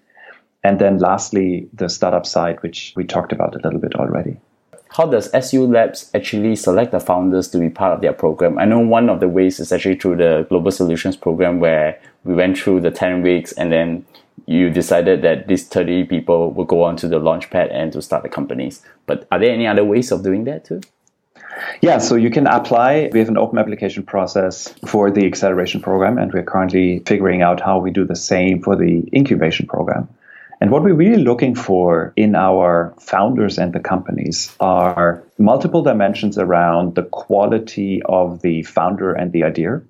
And 0.63 0.79
then 0.79 0.99
lastly, 0.99 1.71
the 1.73 1.89
startup 1.89 2.27
side, 2.27 2.63
which 2.63 2.93
we 2.97 3.05
talked 3.05 3.33
about 3.33 3.55
a 3.55 3.61
little 3.65 3.81
bit 3.81 3.95
already. 3.95 4.37
How 4.91 5.07
does 5.07 5.33
SU 5.33 5.67
Labs 5.67 6.11
actually 6.15 6.57
select 6.57 6.91
the 6.91 7.01
founders 7.01 7.49
to 7.49 7.59
be 7.59 7.71
part 7.71 7.93
of 7.93 8.01
their 8.01 8.13
program? 8.13 8.59
I 8.59 8.65
know 8.65 8.81
one 8.81 9.09
of 9.09 9.21
the 9.21 9.29
ways 9.29 9.61
is 9.61 9.73
actually 9.73 9.97
through 9.97 10.17
the 10.17 10.47
Global 10.49 10.73
Solutions 10.73 11.17
program 11.17 11.61
where 11.61 12.01
we 12.25 12.35
went 12.35 12.59
through 12.59 12.81
the 12.81 12.91
10 12.91 13.23
weeks 13.23 13.53
and 13.53 13.71
then 13.73 14.05
you 14.47 14.69
decided 14.69 15.23
that 15.23 15.47
these 15.47 15.67
30 15.67 16.05
people 16.05 16.53
will 16.53 16.65
go 16.65 16.83
on 16.83 16.97
to 16.97 17.09
the 17.09 17.21
launchpad 17.21 17.73
and 17.73 17.93
to 17.93 18.03
start 18.03 18.25
the 18.25 18.29
companies. 18.29 18.83
But 19.07 19.29
are 19.31 19.39
there 19.39 19.53
any 19.53 19.67
other 19.67 19.85
ways 19.85 20.11
of 20.11 20.25
doing 20.25 20.45
that 20.45 20.65
too? 20.65 20.81
Yeah, 21.83 21.99
so 21.99 22.17
you 22.17 22.31
can 22.31 22.47
apply. 22.47 23.11
We 23.13 23.21
have 23.21 23.29
an 23.29 23.39
open 23.39 23.59
application 23.59 24.03
process 24.03 24.75
for 24.87 25.11
the 25.11 25.27
acceleration 25.27 25.81
program, 25.81 26.19
and 26.19 26.33
we're 26.33 26.43
currently 26.43 27.01
figuring 27.07 27.43
out 27.43 27.61
how 27.61 27.79
we 27.79 27.91
do 27.91 28.05
the 28.05 28.17
same 28.17 28.63
for 28.63 28.77
the 28.77 29.09
incubation 29.13 29.67
program. 29.67 30.09
And 30.61 30.71
what 30.71 30.83
we're 30.83 30.95
really 30.95 31.23
looking 31.23 31.55
for 31.55 32.13
in 32.17 32.35
our 32.35 32.95
founders 33.01 33.59
and 33.59 33.73
the 33.73 33.81
companies 33.81 34.55
are 34.61 35.25
multiple 35.39 35.83
dimensions 35.83 36.37
around 36.37 36.97
the 36.97 37.05
quality 37.05 38.03
of 38.05 38.43
the 38.43 38.63
founder 38.65 39.13
and 39.13 39.33
the 39.33 39.45
idea. 39.45 39.81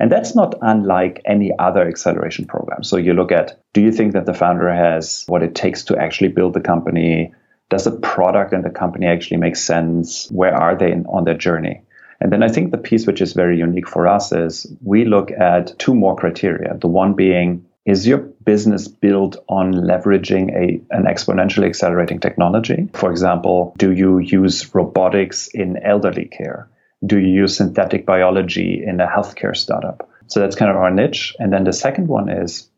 And 0.00 0.10
that's 0.10 0.34
not 0.34 0.56
unlike 0.60 1.22
any 1.24 1.52
other 1.58 1.86
acceleration 1.86 2.44
program. 2.44 2.82
So 2.82 2.96
you 2.96 3.14
look 3.14 3.30
at 3.30 3.60
do 3.72 3.80
you 3.80 3.92
think 3.92 4.14
that 4.14 4.26
the 4.26 4.34
founder 4.34 4.72
has 4.72 5.24
what 5.28 5.44
it 5.44 5.54
takes 5.54 5.84
to 5.84 5.96
actually 5.96 6.28
build 6.28 6.54
the 6.54 6.60
company? 6.60 7.32
Does 7.70 7.84
the 7.84 7.92
product 7.92 8.52
and 8.52 8.64
the 8.64 8.70
company 8.70 9.06
actually 9.06 9.38
make 9.38 9.56
sense? 9.56 10.28
Where 10.30 10.54
are 10.54 10.76
they 10.76 10.90
in, 10.90 11.06
on 11.06 11.24
their 11.24 11.36
journey? 11.36 11.82
And 12.20 12.32
then 12.32 12.42
I 12.42 12.48
think 12.48 12.70
the 12.70 12.78
piece 12.78 13.06
which 13.06 13.20
is 13.20 13.32
very 13.32 13.58
unique 13.58 13.88
for 13.88 14.08
us 14.08 14.32
is 14.32 14.66
we 14.82 15.04
look 15.04 15.30
at 15.30 15.78
two 15.78 15.94
more 15.94 16.16
criteria. 16.16 16.76
The 16.78 16.88
one 16.88 17.14
being 17.14 17.65
is 17.86 18.06
your 18.06 18.18
business 18.18 18.88
built 18.88 19.36
on 19.48 19.72
leveraging 19.72 20.50
a, 20.50 20.80
an 20.94 21.04
exponentially 21.04 21.66
accelerating 21.66 22.18
technology? 22.18 22.88
For 22.92 23.10
example, 23.10 23.74
do 23.78 23.92
you 23.92 24.18
use 24.18 24.74
robotics 24.74 25.48
in 25.54 25.78
elderly 25.82 26.26
care? 26.26 26.68
Do 27.04 27.18
you 27.18 27.28
use 27.28 27.56
synthetic 27.56 28.04
biology 28.04 28.82
in 28.84 29.00
a 29.00 29.06
healthcare 29.06 29.56
startup? 29.56 30.10
So 30.26 30.40
that's 30.40 30.56
kind 30.56 30.70
of 30.70 30.76
our 30.76 30.90
niche. 30.90 31.34
And 31.38 31.52
then 31.52 31.64
the 31.64 31.72
second 31.72 32.08
one 32.08 32.28
is 32.28 32.68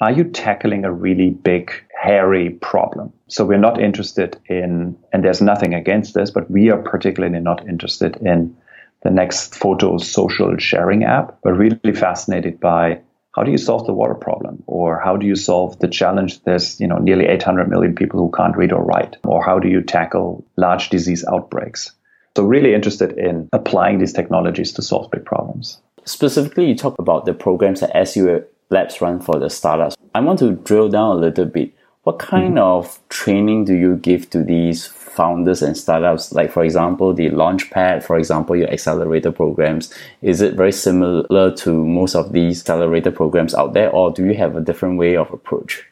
are 0.00 0.10
you 0.10 0.24
tackling 0.24 0.84
a 0.84 0.92
really 0.92 1.30
big, 1.30 1.70
hairy 2.02 2.50
problem? 2.50 3.12
So 3.28 3.44
we're 3.44 3.58
not 3.58 3.80
interested 3.80 4.40
in, 4.46 4.96
and 5.12 5.22
there's 5.22 5.42
nothing 5.42 5.74
against 5.74 6.14
this, 6.14 6.30
but 6.30 6.50
we 6.50 6.70
are 6.70 6.82
particularly 6.82 7.38
not 7.38 7.68
interested 7.68 8.16
in 8.16 8.56
the 9.02 9.10
next 9.10 9.54
photo 9.54 9.98
social 9.98 10.56
sharing 10.58 11.04
app, 11.04 11.38
We're 11.42 11.54
really 11.54 11.94
fascinated 11.94 12.60
by 12.60 13.00
how 13.32 13.44
do 13.44 13.50
you 13.50 13.58
solve 13.58 13.86
the 13.86 13.92
water 13.92 14.14
problem? 14.14 14.62
Or 14.66 15.00
how 15.00 15.16
do 15.16 15.26
you 15.26 15.36
solve 15.36 15.78
the 15.78 15.88
challenge? 15.88 16.42
There's 16.42 16.80
you 16.80 16.86
know 16.86 16.98
nearly 16.98 17.26
800 17.26 17.68
million 17.68 17.94
people 17.94 18.18
who 18.18 18.30
can't 18.36 18.56
read 18.56 18.72
or 18.72 18.82
write. 18.82 19.16
Or 19.24 19.44
how 19.44 19.58
do 19.58 19.68
you 19.68 19.82
tackle 19.82 20.44
large 20.56 20.90
disease 20.90 21.24
outbreaks? 21.24 21.92
So 22.36 22.44
really 22.44 22.74
interested 22.74 23.18
in 23.18 23.48
applying 23.52 23.98
these 23.98 24.12
technologies 24.12 24.72
to 24.74 24.82
solve 24.82 25.10
big 25.10 25.24
problems. 25.24 25.80
Specifically 26.04 26.66
you 26.66 26.74
talk 26.74 26.98
about 26.98 27.24
the 27.24 27.34
programs 27.34 27.80
that 27.80 27.94
SU 27.96 28.44
labs 28.70 29.00
run 29.00 29.20
for 29.20 29.38
the 29.38 29.50
startups. 29.50 29.96
I 30.14 30.20
want 30.20 30.38
to 30.38 30.52
drill 30.52 30.88
down 30.88 31.16
a 31.16 31.20
little 31.20 31.44
bit. 31.44 31.72
What 32.04 32.18
kind 32.18 32.54
mm-hmm. 32.54 32.86
of 32.86 32.98
training 33.08 33.64
do 33.66 33.74
you 33.74 33.96
give 33.96 34.30
to 34.30 34.42
these 34.42 34.86
founders 35.10 35.62
and 35.62 35.76
startups 35.76 36.32
like 36.32 36.52
for 36.52 36.64
example 36.64 37.12
the 37.12 37.28
launchpad 37.30 38.02
for 38.02 38.16
example 38.16 38.56
your 38.56 38.70
accelerator 38.70 39.32
programs 39.32 39.92
is 40.22 40.40
it 40.40 40.54
very 40.54 40.72
similar 40.72 41.54
to 41.54 41.84
most 41.84 42.14
of 42.14 42.32
these 42.32 42.60
accelerator 42.60 43.10
programs 43.10 43.54
out 43.54 43.72
there 43.72 43.90
or 43.90 44.12
do 44.12 44.24
you 44.24 44.34
have 44.34 44.56
a 44.56 44.60
different 44.60 44.98
way 44.98 45.16
of 45.16 45.30
approach 45.32 45.84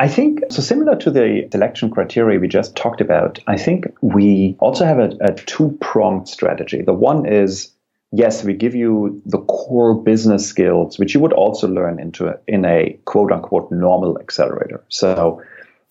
I 0.00 0.08
think 0.08 0.40
so 0.50 0.60
similar 0.60 0.96
to 0.96 1.10
the 1.10 1.48
selection 1.52 1.88
criteria 1.90 2.40
we 2.40 2.48
just 2.48 2.74
talked 2.74 3.00
about, 3.00 3.38
I 3.46 3.56
think 3.56 3.86
we 4.00 4.56
also 4.58 4.84
have 4.84 4.98
a, 4.98 5.12
a 5.20 5.34
two 5.34 5.76
pronged 5.80 6.28
strategy. 6.28 6.82
The 6.82 6.92
one 6.92 7.26
is 7.26 7.70
yes, 8.12 8.44
we 8.44 8.54
give 8.54 8.74
you 8.74 9.20
the 9.26 9.40
core 9.40 9.94
business 9.94 10.46
skills, 10.46 10.98
which 10.98 11.14
you 11.14 11.20
would 11.20 11.32
also 11.32 11.68
learn 11.68 12.00
into 12.00 12.28
a, 12.28 12.38
in 12.46 12.64
a 12.64 12.98
quote 13.04 13.32
unquote 13.32 13.70
normal 13.70 14.18
accelerator. 14.18 14.82
So 14.88 15.42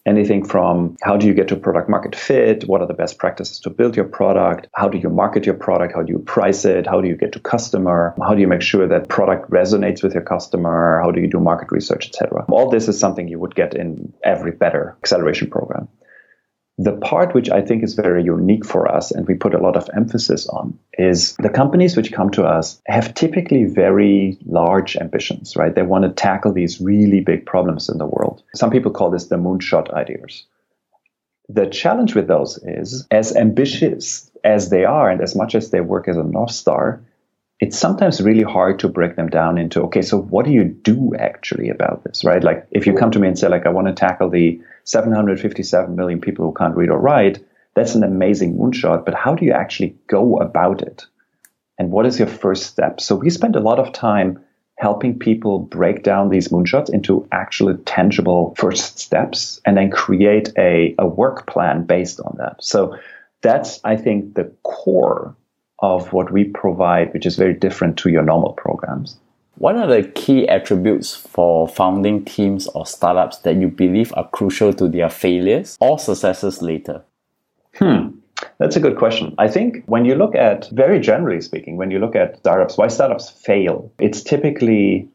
anything 0.05 0.45
from 0.45 0.97
how 1.01 1.17
do 1.17 1.27
you 1.27 1.33
get 1.33 1.47
to 1.49 1.55
product 1.55 1.89
market 1.89 2.15
fit? 2.15 2.67
What 2.67 2.81
are 2.81 2.87
the 2.87 2.93
best 2.93 3.17
practices 3.17 3.59
to 3.61 3.69
build 3.69 3.95
your 3.95 4.05
product? 4.05 4.67
How 4.75 4.87
do 4.87 4.97
you 4.97 5.09
market 5.09 5.45
your 5.45 5.55
product? 5.55 5.93
How 5.95 6.03
do 6.03 6.11
you 6.11 6.19
price 6.19 6.65
it? 6.65 6.85
How 6.85 7.01
do 7.01 7.07
you 7.07 7.15
get 7.15 7.31
to 7.33 7.39
customer? 7.39 8.13
How 8.21 8.33
do 8.33 8.41
you 8.41 8.47
make 8.47 8.61
sure 8.61 8.87
that 8.87 9.09
product 9.09 9.49
resonates 9.49 10.03
with 10.03 10.13
your 10.13 10.23
customer? 10.23 11.01
How 11.01 11.11
do 11.11 11.21
you 11.21 11.27
do 11.27 11.39
market 11.39 11.71
research, 11.71 12.07
etc.? 12.07 12.45
All 12.49 12.69
this 12.69 12.87
is 12.87 12.99
something 12.99 13.27
you 13.27 13.39
would 13.39 13.55
get 13.55 13.75
in 13.75 14.13
every 14.23 14.51
better 14.51 14.97
acceleration 15.01 15.49
program. 15.49 15.87
The 16.79 16.93
part 16.93 17.35
which 17.35 17.51
I 17.51 17.61
think 17.61 17.83
is 17.83 17.93
very 17.93 18.23
unique 18.23 18.65
for 18.65 18.91
us 18.91 19.11
and 19.11 19.27
we 19.27 19.35
put 19.35 19.53
a 19.53 19.59
lot 19.59 19.75
of 19.75 19.87
emphasis 19.95 20.47
on 20.47 20.77
is 20.97 21.35
the 21.35 21.49
companies 21.49 21.95
which 21.95 22.11
come 22.11 22.31
to 22.31 22.43
us 22.45 22.81
have 22.87 23.13
typically 23.13 23.65
very 23.65 24.39
large 24.45 24.97
ambitions, 24.97 25.55
right? 25.55 25.75
They 25.75 25.83
want 25.83 26.03
to 26.03 26.09
tackle 26.09 26.51
these 26.51 26.81
really 26.81 27.19
big 27.19 27.45
problems 27.45 27.89
in 27.89 27.99
the 27.99 28.07
world. 28.07 28.41
Some 28.55 28.71
people 28.71 28.91
call 28.91 29.11
this 29.11 29.27
the 29.27 29.35
moonshot 29.35 29.93
ideas. 29.93 30.45
The 31.47 31.67
challenge 31.67 32.15
with 32.15 32.27
those 32.27 32.57
is 32.63 33.05
as 33.11 33.35
ambitious 33.35 34.31
as 34.43 34.69
they 34.69 34.83
are 34.83 35.11
and 35.11 35.21
as 35.21 35.35
much 35.35 35.53
as 35.53 35.69
they 35.69 35.81
work 35.81 36.07
as 36.07 36.17
a 36.17 36.23
North 36.23 36.51
Star, 36.51 37.03
it's 37.63 37.79
sometimes 37.79 38.19
really 38.19 38.43
hard 38.43 38.79
to 38.79 38.89
break 38.89 39.15
them 39.15 39.29
down 39.29 39.57
into 39.57 39.83
okay 39.83 40.01
so 40.01 40.17
what 40.17 40.45
do 40.45 40.51
you 40.51 40.65
do 40.65 41.15
actually 41.15 41.69
about 41.69 42.03
this 42.03 42.25
right? 42.25 42.43
Like 42.43 42.67
if 42.71 42.85
you 42.85 42.93
come 42.93 43.11
to 43.11 43.19
me 43.19 43.29
and 43.29 43.39
say 43.39 43.47
like 43.47 43.65
i 43.65 43.69
want 43.69 43.87
to 43.87 43.93
tackle 43.93 44.29
the 44.29 44.61
757 44.83 45.95
million 45.95 46.19
people 46.19 46.43
who 46.45 46.53
can't 46.53 46.75
read 46.75 46.89
or 46.89 46.99
write 46.99 47.39
that's 47.73 47.95
an 47.95 48.03
amazing 48.03 48.57
moonshot 48.57 49.05
but 49.05 49.15
how 49.15 49.33
do 49.33 49.45
you 49.45 49.53
actually 49.53 49.95
go 50.07 50.37
about 50.37 50.81
it? 50.81 51.05
And 51.79 51.89
what 51.89 52.05
is 52.05 52.19
your 52.19 52.27
first 52.27 52.63
step? 52.63 52.99
So 52.99 53.15
we 53.15 53.29
spend 53.29 53.55
a 53.55 53.61
lot 53.69 53.79
of 53.79 53.93
time 53.93 54.43
helping 54.77 55.17
people 55.17 55.59
break 55.59 56.03
down 56.03 56.29
these 56.29 56.49
moonshots 56.49 56.89
into 56.89 57.27
actually 57.31 57.77
tangible 57.85 58.53
first 58.57 58.99
steps 58.99 59.61
and 59.65 59.77
then 59.77 59.89
create 59.89 60.49
a, 60.57 60.95
a 60.99 61.07
work 61.07 61.47
plan 61.47 61.85
based 61.85 62.19
on 62.19 62.35
that. 62.39 62.63
So 62.63 62.97
that's 63.43 63.79
i 63.83 63.95
think 63.95 64.33
the 64.33 64.45
core 64.63 65.35
of 65.79 66.13
what 66.13 66.31
we 66.31 66.45
provide, 66.45 67.13
which 67.13 67.25
is 67.25 67.35
very 67.35 67.53
different 67.53 67.97
to 67.97 68.09
your 68.09 68.23
normal 68.23 68.53
programs. 68.53 69.17
What 69.55 69.75
are 69.75 69.87
the 69.87 70.03
key 70.03 70.47
attributes 70.47 71.13
for 71.15 71.67
founding 71.67 72.25
teams 72.25 72.67
or 72.67 72.85
startups 72.85 73.39
that 73.39 73.57
you 73.57 73.67
believe 73.67 74.11
are 74.15 74.27
crucial 74.29 74.73
to 74.73 74.87
their 74.87 75.09
failures 75.09 75.77
or 75.79 75.99
successes 75.99 76.61
later? 76.61 77.03
Hmm. 77.75 78.17
That's 78.57 78.75
a 78.75 78.79
good 78.79 78.97
question. 78.97 79.35
I 79.37 79.47
think 79.47 79.83
when 79.85 80.05
you 80.05 80.15
look 80.15 80.35
at, 80.35 80.69
very 80.71 80.99
generally 80.99 81.41
speaking, 81.41 81.77
when 81.77 81.91
you 81.91 81.99
look 81.99 82.15
at 82.15 82.37
startups, 82.37 82.77
why 82.77 82.87
startups 82.87 83.29
fail, 83.29 83.91
it's 83.99 84.23
typically 84.23 85.09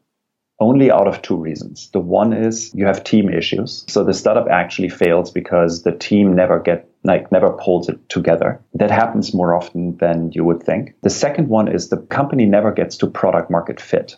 only 0.61 0.91
out 0.91 1.07
of 1.07 1.23
two 1.23 1.37
reasons. 1.37 1.91
The 1.93 2.00
one 2.00 2.33
is 2.33 2.73
you 2.75 2.87
have 2.87 3.05
team 3.05 3.29
issues. 3.29 3.85
So 3.88 4.03
the 4.03 4.15
startup 4.15 4.49
actually 4.49 4.88
fails 4.88 5.31
because 5.31 5.83
the 5.83 5.93
team 5.93 6.35
never 6.35 6.59
get 6.59 6.88
like 7.05 7.31
never 7.33 7.50
pulls 7.52 7.88
it 7.88 8.09
together. 8.09 8.61
That 8.75 8.90
happens 8.90 9.35
more 9.35 9.55
often 9.55 9.97
than 9.99 10.33
you 10.33 10.45
would 10.45 10.62
think. 10.62 10.95
The 11.02 11.11
second 11.11 11.49
one 11.49 11.69
is 11.69 11.88
the 11.88 11.99
company 11.99 12.47
never 12.47 12.73
gets 12.73 12.97
to 12.99 13.07
product 13.07 13.50
market 13.50 13.81
fit, 13.81 14.17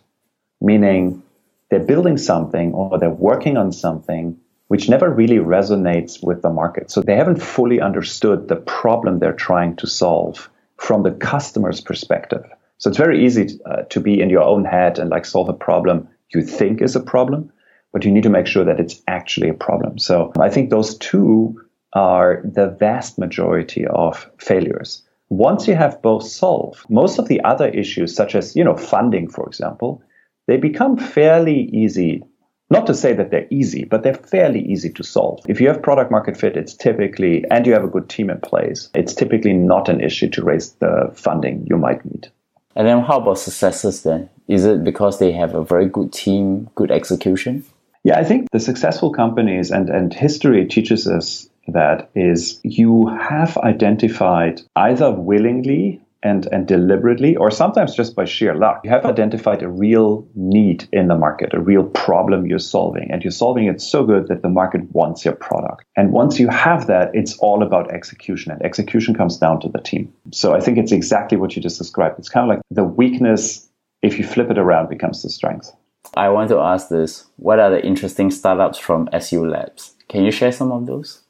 meaning 0.60 1.22
they're 1.70 1.80
building 1.80 2.16
something 2.16 2.72
or 2.72 2.98
they're 2.98 3.10
working 3.10 3.56
on 3.56 3.72
something 3.72 4.38
which 4.68 4.88
never 4.88 5.10
really 5.10 5.38
resonates 5.38 6.22
with 6.22 6.42
the 6.42 6.50
market. 6.50 6.90
So 6.90 7.00
they 7.00 7.16
haven't 7.16 7.42
fully 7.42 7.80
understood 7.80 8.48
the 8.48 8.56
problem 8.56 9.18
they're 9.18 9.32
trying 9.32 9.76
to 9.76 9.86
solve 9.86 10.48
from 10.76 11.02
the 11.02 11.10
customer's 11.10 11.80
perspective. 11.80 12.44
So 12.78 12.88
it's 12.88 12.96
very 12.96 13.24
easy 13.24 13.46
to, 13.46 13.64
uh, 13.64 13.82
to 13.90 14.00
be 14.00 14.20
in 14.20 14.30
your 14.30 14.42
own 14.42 14.64
head 14.64 14.98
and 14.98 15.10
like 15.10 15.26
solve 15.26 15.48
a 15.48 15.52
problem 15.52 16.08
you 16.32 16.42
think 16.42 16.80
is 16.80 16.96
a 16.96 17.00
problem, 17.00 17.52
but 17.92 18.04
you 18.04 18.12
need 18.12 18.22
to 18.22 18.30
make 18.30 18.46
sure 18.46 18.64
that 18.64 18.80
it's 18.80 19.02
actually 19.08 19.48
a 19.48 19.54
problem. 19.54 19.98
So 19.98 20.32
I 20.38 20.48
think 20.48 20.70
those 20.70 20.96
two 20.98 21.60
are 21.92 22.42
the 22.44 22.68
vast 22.68 23.18
majority 23.18 23.86
of 23.86 24.30
failures. 24.38 25.02
Once 25.28 25.68
you 25.68 25.74
have 25.74 26.02
both 26.02 26.24
solved, 26.26 26.88
most 26.90 27.18
of 27.18 27.28
the 27.28 27.40
other 27.42 27.68
issues, 27.68 28.14
such 28.14 28.34
as 28.34 28.56
you 28.56 28.64
know 28.64 28.76
funding, 28.76 29.28
for 29.28 29.46
example, 29.46 30.02
they 30.46 30.56
become 30.56 30.96
fairly 30.96 31.68
easy. 31.72 32.22
Not 32.70 32.86
to 32.86 32.94
say 32.94 33.12
that 33.14 33.30
they're 33.30 33.48
easy, 33.50 33.84
but 33.84 34.02
they're 34.02 34.14
fairly 34.14 34.60
easy 34.60 34.90
to 34.90 35.02
solve. 35.02 35.40
If 35.48 35.60
you 35.60 35.66
have 35.68 35.82
product 35.82 36.10
market 36.12 36.36
fit, 36.36 36.56
it's 36.56 36.74
typically, 36.74 37.44
and 37.50 37.66
you 37.66 37.72
have 37.72 37.84
a 37.84 37.88
good 37.88 38.08
team 38.08 38.30
in 38.30 38.40
place, 38.40 38.90
it's 38.94 39.12
typically 39.12 39.52
not 39.52 39.88
an 39.88 40.00
issue 40.00 40.28
to 40.30 40.44
raise 40.44 40.72
the 40.74 41.10
funding 41.14 41.66
you 41.68 41.76
might 41.76 42.04
need. 42.04 42.28
And 42.76 42.86
then 42.86 43.00
how 43.00 43.18
about 43.18 43.38
successes 43.38 44.04
then? 44.04 44.30
Is 44.46 44.64
it 44.64 44.84
because 44.84 45.18
they 45.18 45.32
have 45.32 45.54
a 45.54 45.64
very 45.64 45.86
good 45.86 46.12
team, 46.12 46.70
good 46.76 46.92
execution? 46.92 47.64
Yeah, 48.04 48.18
I 48.18 48.24
think 48.24 48.48
the 48.50 48.60
successful 48.60 49.12
companies 49.12 49.70
and, 49.70 49.90
and 49.90 50.14
history 50.14 50.66
teaches 50.66 51.06
us 51.06 51.49
that 51.72 52.10
is 52.14 52.60
you 52.62 53.06
have 53.08 53.56
identified 53.58 54.62
either 54.76 55.10
willingly 55.10 56.00
and, 56.22 56.46
and 56.52 56.66
deliberately, 56.66 57.36
or 57.36 57.50
sometimes 57.50 57.94
just 57.94 58.14
by 58.14 58.24
sheer 58.24 58.54
luck, 58.54 58.80
you 58.84 58.90
have 58.90 59.06
identified 59.06 59.62
a 59.62 59.68
real 59.68 60.26
need 60.34 60.86
in 60.92 61.08
the 61.08 61.16
market, 61.16 61.54
a 61.54 61.60
real 61.60 61.84
problem 61.84 62.46
you're 62.46 62.58
solving, 62.58 63.10
and 63.10 63.24
you're 63.24 63.30
solving 63.30 63.66
it 63.66 63.80
so 63.80 64.04
good 64.04 64.28
that 64.28 64.42
the 64.42 64.48
market 64.48 64.82
wants 64.92 65.24
your 65.24 65.34
product. 65.34 65.84
And 65.96 66.12
once 66.12 66.38
you 66.38 66.48
have 66.48 66.86
that, 66.88 67.10
it's 67.14 67.38
all 67.38 67.62
about 67.62 67.90
execution, 67.90 68.52
and 68.52 68.62
execution 68.62 69.14
comes 69.14 69.38
down 69.38 69.60
to 69.60 69.68
the 69.68 69.80
team. 69.80 70.12
So 70.32 70.54
I 70.54 70.60
think 70.60 70.78
it's 70.78 70.92
exactly 70.92 71.38
what 71.38 71.56
you 71.56 71.62
just 71.62 71.78
described. 71.78 72.18
It's 72.18 72.28
kind 72.28 72.50
of 72.50 72.56
like 72.56 72.62
the 72.70 72.84
weakness, 72.84 73.66
if 74.02 74.18
you 74.18 74.24
flip 74.24 74.50
it 74.50 74.58
around, 74.58 74.90
becomes 74.90 75.22
the 75.22 75.30
strength. 75.30 75.72
I 76.16 76.28
want 76.30 76.48
to 76.50 76.58
ask 76.58 76.88
this 76.88 77.26
what 77.36 77.58
are 77.58 77.70
the 77.70 77.84
interesting 77.84 78.30
startups 78.30 78.78
from 78.78 79.08
SU 79.12 79.46
Labs? 79.46 79.94
Can 80.08 80.24
you 80.24 80.32
share 80.32 80.52
some 80.52 80.72
of 80.72 80.86
those? 80.86 81.22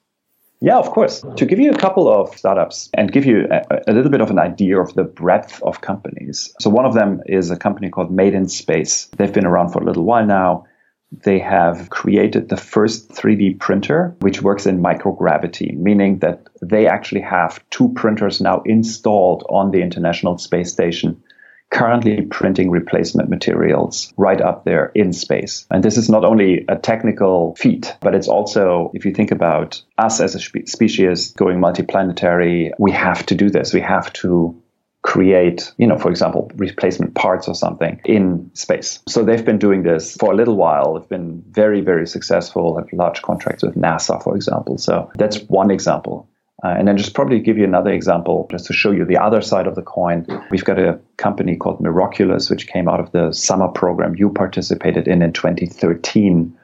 Yeah, 0.60 0.76
of 0.76 0.90
course. 0.90 1.24
To 1.36 1.46
give 1.46 1.58
you 1.58 1.70
a 1.70 1.76
couple 1.76 2.08
of 2.08 2.36
startups 2.36 2.90
and 2.92 3.10
give 3.10 3.24
you 3.24 3.46
a, 3.50 3.80
a, 3.88 3.92
little 3.92 4.10
bit 4.10 4.20
of 4.20 4.30
an 4.30 4.38
idea 4.38 4.78
of 4.78 4.92
the 4.94 5.04
breadth 5.04 5.62
of 5.62 5.80
companies. 5.80 6.52
So, 6.60 6.68
one 6.68 6.84
of 6.84 6.92
them 6.92 7.22
is 7.26 7.50
a 7.50 7.56
company 7.56 7.88
called 7.88 8.10
Made 8.10 8.34
in 8.34 8.46
Space. 8.46 9.06
They've 9.16 9.32
been 9.32 9.46
around 9.46 9.70
for 9.70 9.82
a 9.82 9.86
little 9.86 10.04
while 10.04 10.26
now. 10.26 10.66
They 11.12 11.38
have 11.38 11.90
created 11.90 12.50
the 12.50 12.58
first 12.58 13.08
3D 13.08 13.58
printer, 13.58 14.14
which 14.20 14.42
works 14.42 14.66
in 14.66 14.82
microgravity, 14.82 15.76
meaning 15.76 16.18
that 16.18 16.46
they 16.62 16.86
actually 16.86 17.22
have 17.22 17.64
two 17.70 17.88
printers 17.94 18.40
now 18.40 18.62
installed 18.64 19.44
on 19.48 19.70
the 19.70 19.80
International 19.80 20.38
Space 20.38 20.70
Station 20.70 21.20
currently 21.70 22.22
printing 22.22 22.70
replacement 22.70 23.30
materials 23.30 24.12
right 24.16 24.40
up 24.40 24.64
there 24.64 24.90
in 24.94 25.12
space. 25.12 25.66
And 25.70 25.82
this 25.82 25.96
is 25.96 26.10
not 26.10 26.24
only 26.24 26.64
a 26.68 26.76
technical 26.76 27.54
feat, 27.54 27.96
but 28.00 28.14
it's 28.14 28.28
also, 28.28 28.90
if 28.94 29.04
you 29.04 29.12
think 29.12 29.30
about 29.30 29.80
us 29.96 30.20
as 30.20 30.34
a 30.34 30.40
spe- 30.40 30.66
species 30.66 31.32
going 31.32 31.60
multiplanetary, 31.60 32.72
we 32.78 32.90
have 32.92 33.24
to 33.26 33.34
do 33.34 33.50
this. 33.50 33.72
We 33.72 33.80
have 33.80 34.12
to 34.14 34.60
create, 35.02 35.72
you 35.78 35.86
know, 35.86 35.96
for 35.96 36.10
example, 36.10 36.50
replacement 36.56 37.14
parts 37.14 37.48
or 37.48 37.54
something 37.54 38.00
in 38.04 38.50
space. 38.54 39.00
So 39.08 39.24
they've 39.24 39.44
been 39.44 39.58
doing 39.58 39.82
this 39.82 40.16
for 40.16 40.32
a 40.32 40.36
little 40.36 40.56
while. 40.56 40.94
They've 40.94 41.08
been 41.08 41.42
very, 41.48 41.80
very 41.80 42.06
successful, 42.06 42.76
have 42.76 42.92
large 42.92 43.22
contracts 43.22 43.62
with 43.62 43.76
NASA, 43.76 44.22
for 44.22 44.36
example. 44.36 44.76
So 44.76 45.10
that's 45.14 45.38
one 45.44 45.70
example. 45.70 46.28
Uh, 46.62 46.68
and 46.68 46.86
then 46.86 46.96
just 46.96 47.14
probably 47.14 47.40
give 47.40 47.56
you 47.56 47.64
another 47.64 47.90
example 47.90 48.46
just 48.50 48.66
to 48.66 48.72
show 48.72 48.90
you 48.90 49.04
the 49.04 49.16
other 49.16 49.40
side 49.40 49.66
of 49.66 49.74
the 49.74 49.82
coin. 49.82 50.26
We've 50.50 50.64
got 50.64 50.78
a 50.78 51.00
company 51.16 51.56
called 51.56 51.80
Miroculus, 51.80 52.50
which 52.50 52.66
came 52.66 52.88
out 52.88 53.00
of 53.00 53.10
the 53.12 53.32
summer 53.32 53.68
program 53.68 54.14
you 54.16 54.30
participated 54.30 55.08
in 55.08 55.22
in 55.22 55.32
2013. 55.32 56.56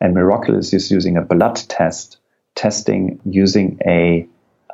And 0.00 0.16
Miroculus 0.16 0.72
is 0.72 0.90
using 0.90 1.16
a 1.16 1.22
blood 1.22 1.56
test, 1.68 2.18
testing 2.54 3.20
using 3.24 3.78
a 3.84 4.28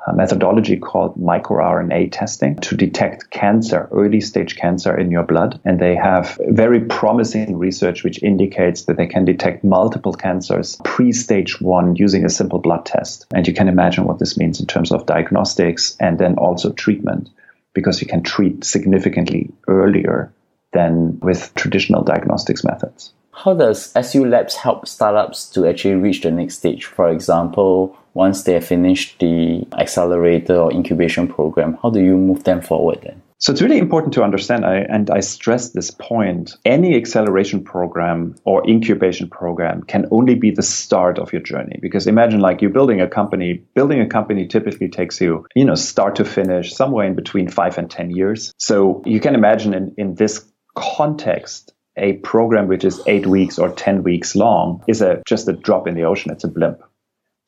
a 0.07 0.15
methodology 0.15 0.77
called 0.77 1.17
microRNA 1.17 2.11
testing 2.13 2.57
to 2.57 2.77
detect 2.77 3.31
cancer, 3.31 3.89
early 3.91 4.21
stage 4.21 4.57
cancer 4.57 4.97
in 4.97 5.11
your 5.11 5.25
blood. 5.25 5.61
And 5.65 5.81
they 5.81 5.97
have 5.97 6.39
very 6.49 6.81
promising 6.81 7.59
research 7.59 8.05
which 8.05 8.23
indicates 8.23 8.85
that 8.85 8.97
they 8.97 9.07
can 9.07 9.25
detect 9.25 9.65
multiple 9.65 10.13
cancers 10.13 10.79
pre 10.85 11.13
stage 11.13 11.61
one 11.61 11.97
using 11.97 12.25
a 12.25 12.31
simple 12.31 12.61
blood 12.61 12.87
test. 12.87 13.27
And 13.35 13.47
you 13.47 13.53
can 13.53 13.69
imagine 13.69 14.05
what 14.05 14.19
this 14.21 14.37
means 14.37 14.61
in 14.61 14.67
terms 14.67 14.93
of 14.93 15.07
diagnostics 15.07 15.97
and 15.99 16.19
then 16.19 16.39
also 16.39 16.73
treatment, 16.73 17.29
because 17.75 18.01
you 18.01 18.07
can 18.07 18.23
treat 18.23 18.65
significantly 18.65 19.51
earlier 19.67 20.33
than 20.73 21.19
with 21.21 21.53
traditional 21.55 22.05
diagnostics 22.05 22.63
methods. 22.63 23.13
How 23.33 23.55
does 23.55 23.93
SU 23.95 24.25
Labs 24.27 24.55
help 24.55 24.89
startups 24.89 25.51
to 25.51 25.67
actually 25.67 25.97
reach 25.97 26.23
the 26.23 26.31
next 26.31 26.57
stage? 26.57 26.87
For 26.87 27.11
example, 27.11 27.97
once 28.17 28.45
they 28.45 28.55
have 28.55 28.65
finished 28.65 29.19
the 29.21 29.67
accelerator 29.79 30.57
or 30.57 30.73
incubation 30.73 31.29
program, 31.29 31.79
how 31.83 31.91
do 31.91 32.01
you 32.01 32.17
move 32.17 32.43
them 32.45 32.63
forward 32.63 32.99
then? 33.03 33.23
So 33.39 33.53
it's 33.53 33.61
really 33.61 33.77
important 33.77 34.15
to 34.15 34.23
understand, 34.23 34.65
and 34.65 35.11
I 35.11 35.21
stress 35.21 35.73
this 35.73 35.91
point 35.91 36.57
any 36.65 36.97
acceleration 36.97 37.63
program 37.63 38.35
or 38.45 38.67
incubation 38.67 39.29
program 39.29 39.83
can 39.83 40.07
only 40.11 40.35
be 40.35 40.51
the 40.51 40.63
start 40.63 41.19
of 41.19 41.35
your 41.35 41.43
journey. 41.43 41.79
Because 41.83 42.07
imagine 42.07 42.41
like 42.41 42.63
you're 42.63 42.71
building 42.71 43.03
a 43.03 43.07
company, 43.07 43.63
building 43.75 44.01
a 44.01 44.09
company 44.09 44.47
typically 44.47 44.89
takes 44.89 45.21
you, 45.21 45.47
you 45.55 45.67
know, 45.67 45.75
start 45.75 46.17
to 46.17 46.25
finish 46.25 46.73
somewhere 46.73 47.07
in 47.07 47.15
between 47.15 47.51
five 47.51 47.77
and 47.77 47.91
10 47.91 48.11
years. 48.11 48.55
So 48.57 49.03
you 49.05 49.21
can 49.21 49.35
imagine 49.35 49.75
in, 49.75 49.95
in 49.99 50.15
this 50.15 50.51
context, 50.75 51.75
a 51.99 52.15
program 52.15 52.69
which 52.69 52.85
is 52.85 53.03
eight 53.07 53.27
weeks 53.27 53.59
or 53.59 53.71
10 53.71 54.03
weeks 54.03 54.35
long 54.35 54.83
is 54.89 55.03
a, 55.03 55.23
just 55.27 55.49
a 55.49 55.53
drop 55.53 55.87
in 55.87 55.95
the 55.95 56.05
ocean. 56.05 56.33
It's 56.33 56.45
a 56.45 56.49
blimp. 56.49 56.81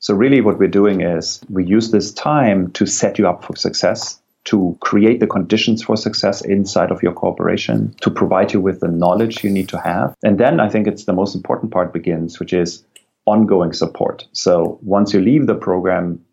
So 0.00 0.14
really 0.14 0.40
what 0.40 0.58
we're 0.58 0.68
doing 0.68 1.00
is 1.00 1.40
we 1.48 1.64
use 1.64 1.90
this 1.90 2.12
time 2.12 2.70
to 2.72 2.86
set 2.86 3.18
you 3.18 3.28
up 3.28 3.44
for 3.44 3.56
success, 3.56 4.20
to 4.44 4.76
create 4.80 5.20
the 5.20 5.26
conditions 5.26 5.82
for 5.82 5.96
success 5.96 6.40
inside 6.40 6.90
of 6.90 7.02
your 7.02 7.12
corporation, 7.12 7.94
to 8.00 8.10
provide 8.10 8.52
you 8.52 8.60
with 8.60 8.80
the 8.80 8.88
knowledge 8.88 9.42
you 9.42 9.50
need 9.50 9.68
to 9.70 9.80
have. 9.80 10.14
And 10.22 10.38
then 10.38 10.60
I 10.60 10.68
think 10.68 10.86
it's 10.86 11.04
the 11.04 11.12
most 11.12 11.34
important 11.34 11.72
part 11.72 11.92
begins, 11.92 12.38
which 12.38 12.52
is 12.52 12.84
ongoing 13.26 13.72
support. 13.72 14.26
So 14.32 14.78
once 14.82 15.12
you 15.12 15.20
leave 15.20 15.46
the 15.46 15.54
program, 15.54 16.24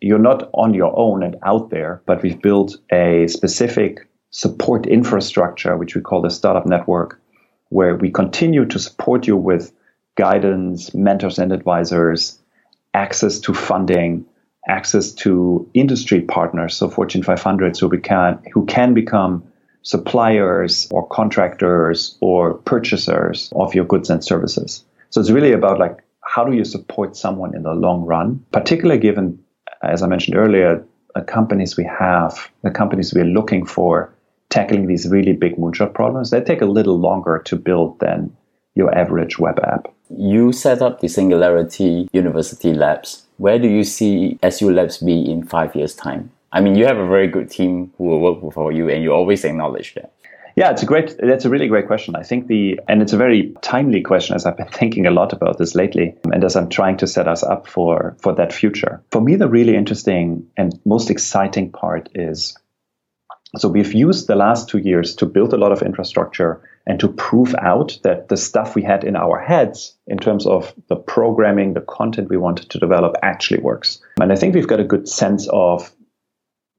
you're 0.00 0.18
not 0.18 0.48
on 0.54 0.72
your 0.72 0.96
own 0.98 1.22
and 1.22 1.36
out 1.42 1.70
there, 1.70 2.02
but 2.06 2.22
we've 2.22 2.40
built 2.40 2.76
a 2.92 3.26
specific 3.26 4.08
support 4.30 4.86
infrastructure, 4.86 5.76
which 5.76 5.94
we 5.94 6.00
call 6.00 6.22
the 6.22 6.30
startup 6.30 6.64
network, 6.64 7.20
where 7.68 7.96
we 7.96 8.10
continue 8.10 8.64
to 8.66 8.78
support 8.78 9.26
you 9.26 9.36
with 9.36 9.72
guidance, 10.16 10.94
mentors 10.94 11.38
and 11.38 11.52
advisors, 11.52 12.39
access 12.94 13.38
to 13.40 13.54
funding, 13.54 14.24
access 14.68 15.12
to 15.12 15.68
industry 15.74 16.20
partners, 16.20 16.76
so 16.76 16.88
Fortune 16.88 17.22
500s 17.22 17.80
who, 17.80 17.98
can, 17.98 18.40
who 18.52 18.66
can 18.66 18.94
become 18.94 19.44
suppliers 19.82 20.88
or 20.90 21.06
contractors 21.08 22.18
or 22.20 22.54
purchasers 22.54 23.50
of 23.56 23.74
your 23.74 23.84
goods 23.84 24.10
and 24.10 24.22
services. 24.24 24.84
So 25.10 25.20
it's 25.20 25.30
really 25.30 25.52
about 25.52 25.78
like 25.78 25.98
how 26.22 26.44
do 26.44 26.56
you 26.56 26.64
support 26.64 27.16
someone 27.16 27.56
in 27.56 27.62
the 27.62 27.72
long 27.72 28.04
run, 28.04 28.44
particularly 28.52 29.00
given, 29.00 29.42
as 29.82 30.02
I 30.02 30.06
mentioned 30.06 30.36
earlier, 30.36 30.84
the 31.14 31.22
companies 31.22 31.76
we 31.76 31.84
have, 31.84 32.50
the 32.62 32.70
companies 32.70 33.12
we're 33.12 33.24
looking 33.24 33.66
for 33.66 34.14
tackling 34.48 34.86
these 34.86 35.08
really 35.08 35.32
big 35.32 35.56
moonshot 35.56 35.94
problems, 35.94 36.30
they 36.30 36.40
take 36.40 36.60
a 36.60 36.66
little 36.66 36.98
longer 36.98 37.40
to 37.46 37.56
build 37.56 37.98
than 38.00 38.36
your 38.74 38.96
average 38.96 39.38
web 39.38 39.58
app. 39.60 39.92
You 40.16 40.52
set 40.52 40.82
up 40.82 41.00
the 41.00 41.08
Singularity 41.08 42.08
University 42.12 42.74
Labs. 42.74 43.26
Where 43.36 43.58
do 43.58 43.68
you 43.68 43.84
see 43.84 44.38
SU 44.42 44.72
Labs 44.72 44.98
be 44.98 45.30
in 45.30 45.44
five 45.44 45.74
years' 45.76 45.94
time? 45.94 46.30
I 46.52 46.60
mean, 46.60 46.74
you 46.74 46.84
have 46.86 46.98
a 46.98 47.06
very 47.06 47.28
good 47.28 47.48
team 47.48 47.92
who 47.96 48.04
will 48.04 48.20
work 48.20 48.52
for 48.52 48.72
you, 48.72 48.88
and 48.88 49.02
you 49.02 49.12
always 49.12 49.44
acknowledge 49.44 49.94
that. 49.94 50.12
Yeah, 50.56 50.72
it's 50.72 50.82
a 50.82 50.86
great. 50.86 51.16
That's 51.18 51.44
a 51.44 51.48
really 51.48 51.68
great 51.68 51.86
question. 51.86 52.16
I 52.16 52.24
think 52.24 52.48
the 52.48 52.80
and 52.88 53.02
it's 53.02 53.12
a 53.12 53.16
very 53.16 53.54
timely 53.62 54.02
question 54.02 54.34
as 54.34 54.46
I've 54.46 54.56
been 54.56 54.66
thinking 54.72 55.06
a 55.06 55.12
lot 55.12 55.32
about 55.32 55.58
this 55.58 55.76
lately, 55.76 56.16
and 56.24 56.42
as 56.42 56.56
I'm 56.56 56.68
trying 56.68 56.96
to 56.98 57.06
set 57.06 57.28
us 57.28 57.44
up 57.44 57.68
for 57.68 58.16
for 58.20 58.34
that 58.34 58.52
future. 58.52 59.00
For 59.12 59.20
me, 59.20 59.36
the 59.36 59.48
really 59.48 59.76
interesting 59.76 60.48
and 60.56 60.78
most 60.84 61.08
exciting 61.08 61.70
part 61.70 62.08
is 62.14 62.58
so 63.56 63.68
we've 63.68 63.94
used 63.94 64.26
the 64.26 64.36
last 64.36 64.68
two 64.68 64.78
years 64.78 65.14
to 65.16 65.26
build 65.26 65.52
a 65.52 65.56
lot 65.56 65.72
of 65.72 65.82
infrastructure 65.82 66.62
and 66.86 66.98
to 67.00 67.08
prove 67.08 67.54
out 67.56 67.98
that 68.02 68.28
the 68.28 68.36
stuff 68.36 68.74
we 68.74 68.82
had 68.82 69.04
in 69.04 69.16
our 69.16 69.38
heads 69.38 69.96
in 70.06 70.18
terms 70.18 70.46
of 70.46 70.74
the 70.88 70.96
programming, 70.96 71.74
the 71.74 71.80
content 71.80 72.30
we 72.30 72.36
wanted 72.36 72.70
to 72.70 72.78
develop 72.78 73.16
actually 73.22 73.60
works. 73.60 74.00
And 74.20 74.32
I 74.32 74.36
think 74.36 74.54
we've 74.54 74.66
got 74.66 74.80
a 74.80 74.84
good 74.84 75.08
sense 75.08 75.48
of 75.52 75.92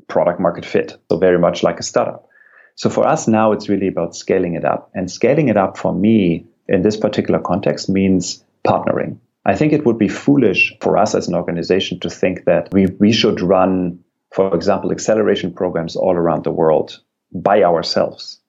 product 0.08 0.40
market 0.40 0.66
fit. 0.66 0.98
So 1.10 1.18
very 1.18 1.40
much 1.40 1.64
like 1.64 1.80
a 1.80 1.84
startup. 1.84 2.28
So 2.76 2.90
for 2.90 3.08
us 3.08 3.28
now, 3.28 3.52
it's 3.52 3.70
really 3.70 3.88
about 3.88 4.16
scaling 4.16 4.56
it 4.56 4.66
up. 4.66 4.90
And 4.94 5.10
scaling 5.10 5.50
it 5.50 5.58
up 5.58 5.78
for 5.78 5.94
me 5.94 6.46
in 6.68 6.82
this 6.82 6.98
particular 6.98 7.40
context 7.40 7.90
means 7.90 8.44
partnering. 8.66 9.18
I 9.46 9.56
think 9.56 9.74
it 9.74 9.86
would 9.86 9.98
be 9.98 10.08
foolish 10.08 10.74
for 10.82 10.98
us 10.98 11.16
as 11.16 11.28
an 11.28 11.36
organization 11.36 12.00
to 12.02 12.10
think 12.10 12.46
that 12.46 12.70
we, 12.72 12.88
we 13.00 13.12
should 13.12 13.42
run 13.42 14.00
for 14.32 14.56
example, 14.56 14.92
acceleration 14.92 15.54
programs 15.54 15.96
all 15.96 16.16
around 16.16 16.44
the 16.44 16.52
world 16.52 17.00
by 17.34 17.64
ourselves. 17.64 18.40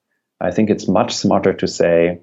I 0.43 0.51
think 0.51 0.69
it's 0.69 0.87
much 0.87 1.15
smarter 1.15 1.53
to 1.53 1.67
say, 1.67 2.19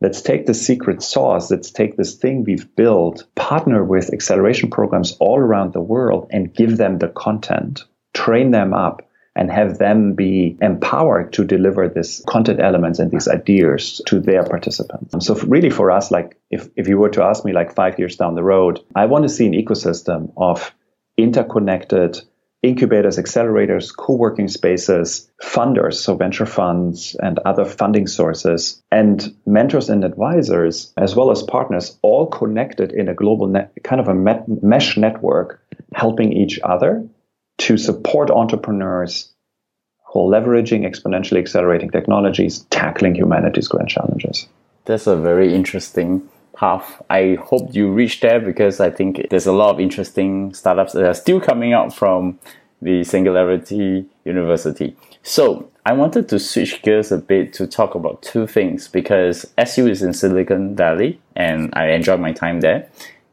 let's 0.00 0.22
take 0.22 0.46
the 0.46 0.54
secret 0.54 1.02
sauce, 1.02 1.50
let's 1.50 1.70
take 1.70 1.96
this 1.96 2.14
thing 2.14 2.44
we've 2.44 2.74
built, 2.74 3.26
partner 3.34 3.84
with 3.84 4.12
acceleration 4.12 4.70
programs 4.70 5.16
all 5.20 5.38
around 5.38 5.72
the 5.72 5.80
world 5.80 6.28
and 6.30 6.54
give 6.54 6.76
them 6.76 6.98
the 6.98 7.08
content, 7.08 7.84
train 8.14 8.50
them 8.50 8.72
up, 8.72 9.02
and 9.36 9.52
have 9.52 9.78
them 9.78 10.14
be 10.14 10.58
empowered 10.60 11.32
to 11.32 11.44
deliver 11.44 11.88
this 11.88 12.24
content 12.26 12.58
elements 12.58 12.98
and 12.98 13.12
these 13.12 13.28
ideas 13.28 14.02
to 14.06 14.18
their 14.18 14.42
participants. 14.42 15.24
So 15.24 15.34
really 15.46 15.70
for 15.70 15.92
us, 15.92 16.10
like 16.10 16.36
if, 16.50 16.68
if 16.74 16.88
you 16.88 16.98
were 16.98 17.10
to 17.10 17.22
ask 17.22 17.44
me 17.44 17.52
like 17.52 17.74
five 17.74 18.00
years 18.00 18.16
down 18.16 18.34
the 18.34 18.42
road, 18.42 18.80
I 18.96 19.06
want 19.06 19.22
to 19.22 19.28
see 19.28 19.46
an 19.46 19.52
ecosystem 19.52 20.32
of 20.36 20.74
interconnected 21.16 22.20
incubators, 22.62 23.18
accelerators, 23.18 23.94
co-working 23.96 24.48
spaces, 24.48 25.30
funders, 25.42 25.94
so 25.94 26.16
venture 26.16 26.46
funds 26.46 27.16
and 27.20 27.38
other 27.40 27.64
funding 27.64 28.06
sources, 28.06 28.82
and 28.90 29.34
mentors 29.46 29.88
and 29.88 30.04
advisors, 30.04 30.92
as 30.96 31.14
well 31.14 31.30
as 31.30 31.42
partners, 31.42 31.96
all 32.02 32.26
connected 32.26 32.92
in 32.92 33.08
a 33.08 33.14
global 33.14 33.46
net, 33.46 33.72
kind 33.84 34.00
of 34.00 34.08
a 34.08 34.14
met, 34.14 34.44
mesh 34.62 34.96
network, 34.96 35.62
helping 35.94 36.32
each 36.32 36.58
other 36.64 37.06
to 37.58 37.76
support 37.76 38.30
entrepreneurs 38.30 39.32
whole 40.08 40.30
leveraging 40.30 40.88
exponentially 40.88 41.38
accelerating 41.38 41.90
technologies, 41.90 42.60
tackling 42.70 43.14
humanity's 43.14 43.68
grand 43.68 43.90
challenges. 43.90 44.48
That's 44.86 45.06
a 45.06 45.16
very 45.16 45.54
interesting 45.54 46.26
path. 46.58 47.00
I 47.08 47.38
hope 47.40 47.74
you 47.74 47.90
reach 47.90 48.20
there 48.20 48.40
because 48.40 48.80
I 48.80 48.90
think 48.90 49.28
there's 49.30 49.46
a 49.46 49.52
lot 49.52 49.70
of 49.70 49.80
interesting 49.80 50.52
startups 50.52 50.92
that 50.92 51.04
are 51.04 51.14
still 51.14 51.40
coming 51.40 51.72
out 51.72 51.94
from 51.94 52.38
the 52.82 53.04
Singularity 53.04 54.04
University. 54.24 54.96
So 55.22 55.70
I 55.86 55.92
wanted 55.92 56.28
to 56.28 56.38
switch 56.38 56.82
gears 56.82 57.12
a 57.12 57.18
bit 57.18 57.52
to 57.54 57.66
talk 57.66 57.94
about 57.94 58.22
two 58.22 58.46
things 58.46 58.88
because 58.88 59.46
SU 59.56 59.86
is 59.86 60.02
in 60.02 60.12
Silicon 60.12 60.74
Valley 60.76 61.20
and 61.36 61.70
I 61.74 61.90
enjoyed 61.90 62.20
my 62.20 62.32
time 62.32 62.60
there. 62.60 62.88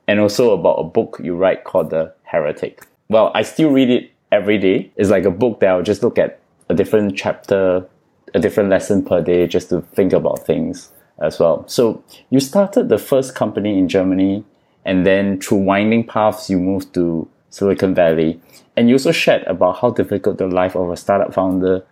And 0.08 0.20
also 0.20 0.52
about 0.52 0.76
a 0.76 0.84
book 0.84 1.20
you 1.24 1.36
write 1.36 1.64
called 1.64 1.90
The 1.90 2.14
Heretic. 2.24 2.86
Well, 3.10 3.32
I 3.34 3.42
still 3.42 3.72
read 3.72 3.90
it 3.90 4.12
every 4.32 4.60
day. 4.60 4.92
It's 4.98 5.10
like 5.10 5.26
a 5.26 5.32
book 5.32 5.60
that 5.62 5.70
I'll 5.70 5.82
just 5.82 6.04
look 6.04 6.20
at 6.20 6.40
a 6.70 6.76
different 6.76 7.18
chapter, 7.18 7.88
a 8.36 8.40
different 8.40 8.70
lesson 8.70 9.04
per 9.04 9.22
day 9.22 9.48
just 9.48 9.70
to 9.70 9.82
think 9.82 10.14
about 10.14 10.46
things 10.46 10.92
as 11.20 11.40
well. 11.40 11.68
So 11.68 12.04
you 12.30 12.40
started 12.40 12.90
the 12.90 12.98
first 12.98 13.36
company 13.36 13.78
in 13.78 13.88
Germany 13.88 14.44
and 14.84 15.06
then 15.06 15.40
through 15.40 15.60
winding 15.60 16.06
paths 16.06 16.50
you 16.50 16.60
moved 16.60 16.94
to 16.94 17.28
Silicon 17.50 17.96
Valley. 17.96 18.40
And 18.76 18.90
you 18.90 18.96
also 18.96 19.12
shared 19.12 19.44
about 19.44 19.80
how 19.80 19.92
difficult 19.92 20.38
the 20.38 20.48
life 20.48 20.76
of 20.76 20.90
a 20.90 20.98
startup 20.98 21.34
founder 21.34 21.86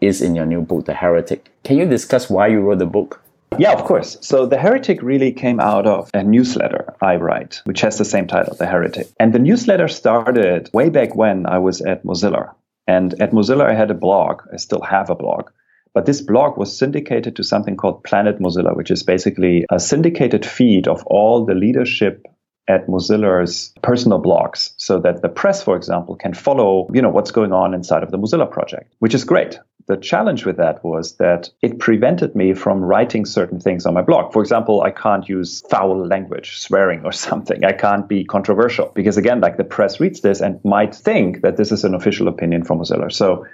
is 0.00 0.22
in 0.22 0.34
your 0.34 0.46
new 0.46 0.62
book, 0.62 0.86
The 0.86 0.94
Heretic. 0.94 1.52
Can 1.62 1.76
you 1.76 1.86
discuss 1.86 2.30
why 2.30 2.46
you 2.48 2.60
wrote 2.60 2.78
the 2.78 2.86
book? 2.86 3.22
Yeah, 3.58 3.72
of 3.72 3.84
course. 3.84 4.16
So 4.22 4.46
The 4.46 4.56
Heretic 4.56 5.02
really 5.02 5.32
came 5.32 5.60
out 5.60 5.86
of 5.86 6.10
a 6.14 6.22
newsletter 6.22 6.94
I 7.02 7.16
write, 7.16 7.60
which 7.64 7.82
has 7.82 7.98
the 7.98 8.04
same 8.04 8.26
title, 8.26 8.54
The 8.54 8.66
Heretic. 8.66 9.08
And 9.18 9.34
the 9.34 9.38
newsletter 9.38 9.88
started 9.88 10.70
way 10.72 10.88
back 10.88 11.14
when 11.14 11.46
I 11.46 11.58
was 11.58 11.82
at 11.82 12.04
Mozilla. 12.04 12.54
And 12.86 13.20
at 13.20 13.32
Mozilla, 13.32 13.66
I 13.68 13.74
had 13.74 13.90
a 13.90 13.94
blog. 13.94 14.42
I 14.52 14.56
still 14.56 14.80
have 14.80 15.10
a 15.10 15.14
blog. 15.14 15.50
But 15.92 16.06
this 16.06 16.20
blog 16.20 16.56
was 16.56 16.76
syndicated 16.76 17.36
to 17.36 17.42
something 17.42 17.76
called 17.76 18.04
Planet 18.04 18.38
Mozilla, 18.38 18.76
which 18.76 18.90
is 18.90 19.02
basically 19.02 19.64
a 19.70 19.80
syndicated 19.80 20.46
feed 20.46 20.86
of 20.86 21.04
all 21.06 21.44
the 21.44 21.54
leadership 21.54 22.26
at 22.68 22.86
Mozilla's 22.86 23.72
personal 23.82 24.22
blogs 24.22 24.72
so 24.76 25.00
that 25.00 25.22
the 25.22 25.28
press, 25.28 25.62
for 25.62 25.76
example, 25.76 26.14
can 26.14 26.32
follow, 26.32 26.88
you 26.92 27.02
know, 27.02 27.08
what's 27.08 27.32
going 27.32 27.52
on 27.52 27.74
inside 27.74 28.04
of 28.04 28.12
the 28.12 28.18
Mozilla 28.18 28.48
project, 28.48 28.94
which 29.00 29.14
is 29.14 29.24
great. 29.24 29.58
The 29.88 29.96
challenge 29.96 30.46
with 30.46 30.58
that 30.58 30.84
was 30.84 31.16
that 31.16 31.50
it 31.62 31.80
prevented 31.80 32.36
me 32.36 32.54
from 32.54 32.80
writing 32.80 33.26
certain 33.26 33.58
things 33.58 33.86
on 33.86 33.94
my 33.94 34.02
blog. 34.02 34.32
For 34.32 34.40
example, 34.40 34.82
I 34.82 34.92
can't 34.92 35.28
use 35.28 35.62
foul 35.68 36.06
language, 36.06 36.60
swearing 36.60 37.04
or 37.04 37.10
something. 37.28 37.64
I 37.64 37.72
can't 37.72 38.08
be 38.08 38.24
controversial 38.24 38.92
because 38.94 39.16
again, 39.16 39.40
like 39.40 39.56
the 39.56 39.64
press 39.64 39.98
reads 39.98 40.20
this 40.20 40.40
and 40.40 40.64
might 40.64 40.94
think 40.94 41.42
that 41.42 41.56
this 41.56 41.72
is 41.72 41.82
an 41.82 41.94
official 41.94 42.28
opinion 42.28 42.62
from 42.62 42.78
Mozilla. 42.78 43.10
So 43.10 43.46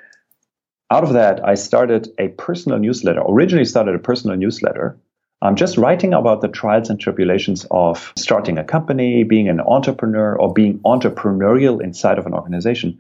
out 0.91 1.05
of 1.05 1.15
that, 1.15 1.47
I 1.47 1.55
started 1.55 2.09
a 2.19 2.29
personal 2.29 2.79
newsletter, 2.79 3.23
originally 3.27 3.65
started 3.65 3.95
a 3.95 3.99
personal 3.99 4.37
newsletter. 4.37 4.99
I'm 5.43 5.57
just 5.57 5.77
writing 5.77 6.15
about 6.15 6.41
the 6.41 6.49
trials 6.49 6.89
and 6.89 6.99
tribulations 6.99 7.67
of 7.71 8.13
starting 8.17 8.57
a 8.59 8.65
company, 8.65 9.25
being 9.25 9.49
an 9.49 9.61
entrepreneur, 9.61 10.37
or 10.37 10.53
being 10.53 10.79
entrepreneurial 10.81 11.83
inside 11.83 12.19
of 12.19 12.27
an 12.27 12.35
organization, 12.35 12.99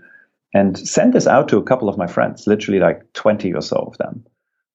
and 0.53 0.77
sent 0.77 1.12
this 1.12 1.27
out 1.27 1.49
to 1.49 1.59
a 1.59 1.62
couple 1.62 1.88
of 1.88 1.96
my 1.96 2.07
friends, 2.07 2.46
literally 2.46 2.81
like 2.81 3.12
20 3.12 3.55
or 3.55 3.62
so 3.62 3.77
of 3.77 3.96
them. 3.99 4.25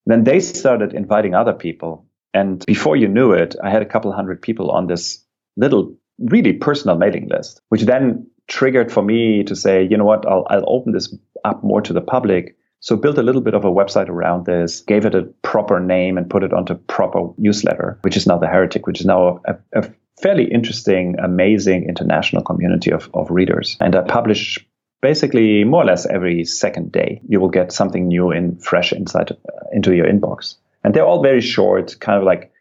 Then 0.06 0.24
they 0.24 0.40
started 0.40 0.94
inviting 0.94 1.36
other 1.36 1.54
people. 1.54 2.06
And 2.34 2.66
before 2.66 2.96
you 2.96 3.08
knew 3.08 3.34
it, 3.34 3.56
I 3.64 3.70
had 3.70 3.82
a 3.82 3.86
couple 3.86 4.12
hundred 4.12 4.42
people 4.42 4.72
on 4.72 4.88
this 4.88 5.24
little, 5.58 5.96
really 6.18 6.54
personal 6.54 6.98
mailing 6.98 7.28
list, 7.28 7.62
which 7.70 7.84
then 7.84 8.28
triggered 8.48 8.92
for 8.92 9.04
me 9.04 9.44
to 9.44 9.56
say, 9.56 9.84
you 9.84 9.98
know 9.98 10.06
what, 10.06 10.26
I'll, 10.26 10.48
I'll 10.50 10.64
open 10.68 10.94
this 10.94 11.14
up 11.44 11.64
more 11.64 11.82
to 11.82 11.94
the 11.94 12.02
public 12.02 12.56
so 12.82 12.96
built 12.96 13.18
a 13.20 13.24
little 13.24 13.42
bit 13.42 13.54
of 13.54 13.64
a 13.64 13.72
website 13.72 14.10
around 14.10 14.46
this, 14.46 14.82
gave 14.82 15.06
it 15.06 15.16
a 15.16 15.24
proper 15.44 15.80
name 15.80 16.18
and 16.18 16.30
put 16.30 16.44
it 16.44 16.52
onto 16.52 16.74
proper 16.74 17.30
newsletter, 17.38 18.00
which 18.02 18.18
is 18.18 18.26
now 18.26 18.40
the 18.40 18.48
Heretic, 18.48 18.88
which 18.88 19.00
is 19.00 19.06
now 19.06 19.40
a, 19.46 19.56
a 19.74 19.90
fairly 20.20 20.52
interesting, 20.52 21.16
amazing 21.24 21.86
international 21.88 22.44
community 22.44 22.92
of, 22.92 23.10
of 23.14 23.30
readers. 23.30 23.78
And 23.80 23.96
I 23.96 24.02
publish 24.02 24.58
basically 25.00 25.64
more 25.64 25.84
or 25.84 25.86
less 25.86 26.08
every 26.08 26.44
second 26.44 26.92
day. 26.92 27.22
You 27.28 27.40
will 27.40 27.50
get 27.50 27.72
something 27.72 28.08
new 28.08 28.32
and 28.32 28.62
fresh 28.64 28.92
inside 28.94 29.32
uh, 29.32 29.36
into 29.72 29.96
your 29.96 30.08
inbox. 30.08 30.56
And 30.84 30.94
they're 30.94 31.06
all 31.06 31.22
very 31.22 31.42
short, 31.42 32.00
kind 32.00 32.18
of 32.18 32.24
like 32.24 32.52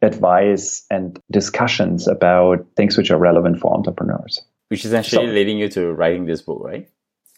advice 0.00 0.86
and 0.90 1.20
discussions 1.30 2.06
about 2.06 2.66
things 2.76 2.96
which 2.96 3.10
are 3.10 3.18
relevant 3.18 3.58
for 3.58 3.74
entrepreneurs. 3.74 4.42
Which 4.68 4.84
is 4.84 4.94
actually 4.94 5.26
so, 5.26 5.32
leading 5.32 5.58
you 5.58 5.68
to 5.70 5.92
writing 5.92 6.26
this 6.26 6.42
book, 6.42 6.62
right? 6.62 6.88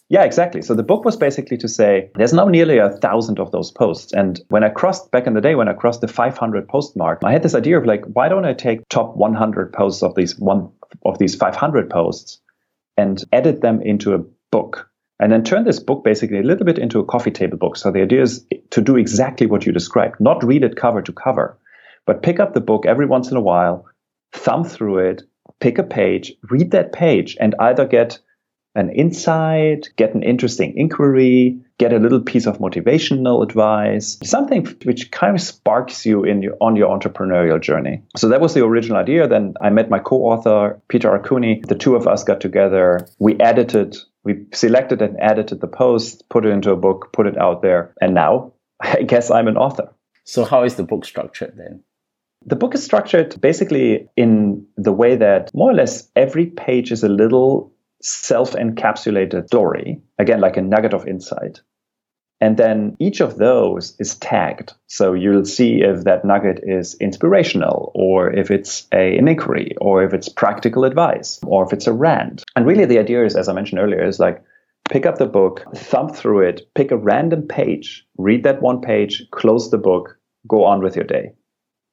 Yeah, 0.08 0.24
exactly. 0.24 0.60
So 0.60 0.74
the 0.74 0.82
book 0.82 1.04
was 1.04 1.16
basically 1.16 1.56
to 1.58 1.68
say 1.68 2.10
there's 2.16 2.34
now 2.34 2.44
nearly 2.44 2.78
a 2.78 2.90
thousand 2.90 3.40
of 3.40 3.50
those 3.50 3.70
posts. 3.70 4.12
And 4.12 4.40
when 4.50 4.62
I 4.62 4.68
crossed 4.68 5.10
back 5.10 5.26
in 5.26 5.32
the 5.32 5.40
day, 5.40 5.54
when 5.54 5.68
I 5.68 5.72
crossed 5.72 6.02
the 6.02 6.08
500 6.08 6.68
post 6.68 6.96
mark, 6.96 7.20
I 7.24 7.32
had 7.32 7.42
this 7.42 7.54
idea 7.54 7.78
of 7.78 7.86
like, 7.86 8.04
why 8.04 8.28
don't 8.28 8.44
I 8.44 8.52
take 8.52 8.86
top 8.88 9.16
100 9.16 9.72
posts 9.72 10.02
of 10.02 10.14
these 10.14 10.38
one 10.38 10.70
of 11.04 11.18
these 11.18 11.34
500 11.34 11.88
posts 11.88 12.40
and 12.98 13.22
edit 13.32 13.62
them 13.62 13.80
into 13.80 14.14
a 14.14 14.24
book? 14.50 14.90
And 15.18 15.30
then 15.30 15.44
turn 15.44 15.64
this 15.64 15.78
book 15.78 16.04
basically 16.04 16.40
a 16.40 16.42
little 16.42 16.66
bit 16.66 16.78
into 16.78 16.98
a 16.98 17.06
coffee 17.06 17.30
table 17.30 17.56
book. 17.56 17.76
So 17.76 17.90
the 17.90 18.02
idea 18.02 18.22
is 18.22 18.44
to 18.70 18.82
do 18.82 18.96
exactly 18.96 19.46
what 19.46 19.64
you 19.64 19.72
described, 19.72 20.16
not 20.20 20.44
read 20.44 20.64
it 20.64 20.76
cover 20.76 21.00
to 21.00 21.12
cover, 21.12 21.58
but 22.06 22.22
pick 22.22 22.40
up 22.40 22.54
the 22.54 22.60
book 22.60 22.84
every 22.86 23.06
once 23.06 23.30
in 23.30 23.36
a 23.36 23.40
while, 23.40 23.86
thumb 24.32 24.64
through 24.64 24.98
it, 25.10 25.22
pick 25.60 25.78
a 25.78 25.84
page, 25.84 26.34
read 26.50 26.72
that 26.72 26.92
page, 26.92 27.36
and 27.40 27.54
either 27.60 27.86
get 27.86 28.18
an 28.74 28.90
insight, 28.90 29.90
get 29.96 30.14
an 30.14 30.22
interesting 30.22 30.76
inquiry, 30.76 31.60
get 31.78 31.92
a 31.92 31.98
little 31.98 32.20
piece 32.20 32.46
of 32.46 32.58
motivational 32.58 33.42
advice, 33.42 34.18
something 34.24 34.66
which 34.84 35.10
kind 35.10 35.36
of 35.36 35.42
sparks 35.42 36.06
you 36.06 36.24
in 36.24 36.42
your, 36.42 36.56
on 36.60 36.76
your 36.76 36.88
entrepreneurial 36.88 37.60
journey. 37.60 38.02
So 38.16 38.28
that 38.28 38.40
was 38.40 38.54
the 38.54 38.64
original 38.64 38.98
idea. 38.98 39.28
Then 39.28 39.54
I 39.60 39.70
met 39.70 39.90
my 39.90 39.98
co-author, 39.98 40.80
Peter 40.88 41.10
Arcuni. 41.10 41.66
The 41.66 41.74
two 41.74 41.96
of 41.96 42.06
us 42.06 42.24
got 42.24 42.40
together. 42.40 43.06
We 43.18 43.38
edited, 43.40 43.96
we 44.24 44.46
selected 44.54 45.02
and 45.02 45.16
edited 45.20 45.60
the 45.60 45.66
post, 45.66 46.28
put 46.30 46.46
it 46.46 46.50
into 46.50 46.70
a 46.70 46.76
book, 46.76 47.12
put 47.12 47.26
it 47.26 47.36
out 47.36 47.62
there. 47.62 47.94
And 48.00 48.14
now 48.14 48.52
I 48.80 49.02
guess 49.02 49.30
I'm 49.30 49.48
an 49.48 49.56
author. 49.56 49.92
So 50.24 50.44
how 50.44 50.62
is 50.64 50.76
the 50.76 50.84
book 50.84 51.04
structured 51.04 51.54
then? 51.56 51.82
The 52.44 52.56
book 52.56 52.74
is 52.74 52.82
structured 52.82 53.40
basically 53.40 54.08
in 54.16 54.66
the 54.76 54.92
way 54.92 55.14
that 55.16 55.50
more 55.54 55.70
or 55.70 55.74
less 55.74 56.08
every 56.16 56.46
page 56.46 56.90
is 56.90 57.04
a 57.04 57.08
little 57.08 57.71
self 58.02 58.52
encapsulated 58.52 59.46
story, 59.46 60.00
again, 60.18 60.40
like 60.40 60.56
a 60.56 60.62
nugget 60.62 60.94
of 60.94 61.06
insight. 61.06 61.60
And 62.40 62.56
then 62.56 62.96
each 62.98 63.20
of 63.20 63.36
those 63.36 63.94
is 64.00 64.16
tagged. 64.16 64.72
So 64.88 65.12
you'll 65.12 65.44
see 65.44 65.80
if 65.82 66.02
that 66.02 66.24
nugget 66.24 66.58
is 66.64 66.96
inspirational, 66.96 67.92
or 67.94 68.32
if 68.32 68.50
it's 68.50 68.88
a, 68.92 69.16
an 69.16 69.28
inquiry, 69.28 69.76
or 69.80 70.02
if 70.02 70.12
it's 70.12 70.28
practical 70.28 70.84
advice, 70.84 71.38
or 71.46 71.64
if 71.64 71.72
it's 71.72 71.86
a 71.86 71.92
rant. 71.92 72.42
And 72.56 72.66
really, 72.66 72.84
the 72.84 72.98
idea 72.98 73.24
is, 73.24 73.36
as 73.36 73.48
I 73.48 73.52
mentioned 73.52 73.78
earlier, 73.78 74.04
is 74.04 74.18
like 74.18 74.42
pick 74.90 75.06
up 75.06 75.18
the 75.18 75.26
book, 75.26 75.64
thumb 75.76 76.08
through 76.08 76.40
it, 76.40 76.62
pick 76.74 76.90
a 76.90 76.96
random 76.96 77.42
page, 77.42 78.04
read 78.18 78.42
that 78.42 78.60
one 78.60 78.80
page, 78.80 79.24
close 79.30 79.70
the 79.70 79.78
book, 79.78 80.18
go 80.48 80.64
on 80.64 80.82
with 80.82 80.96
your 80.96 81.04
day. 81.04 81.32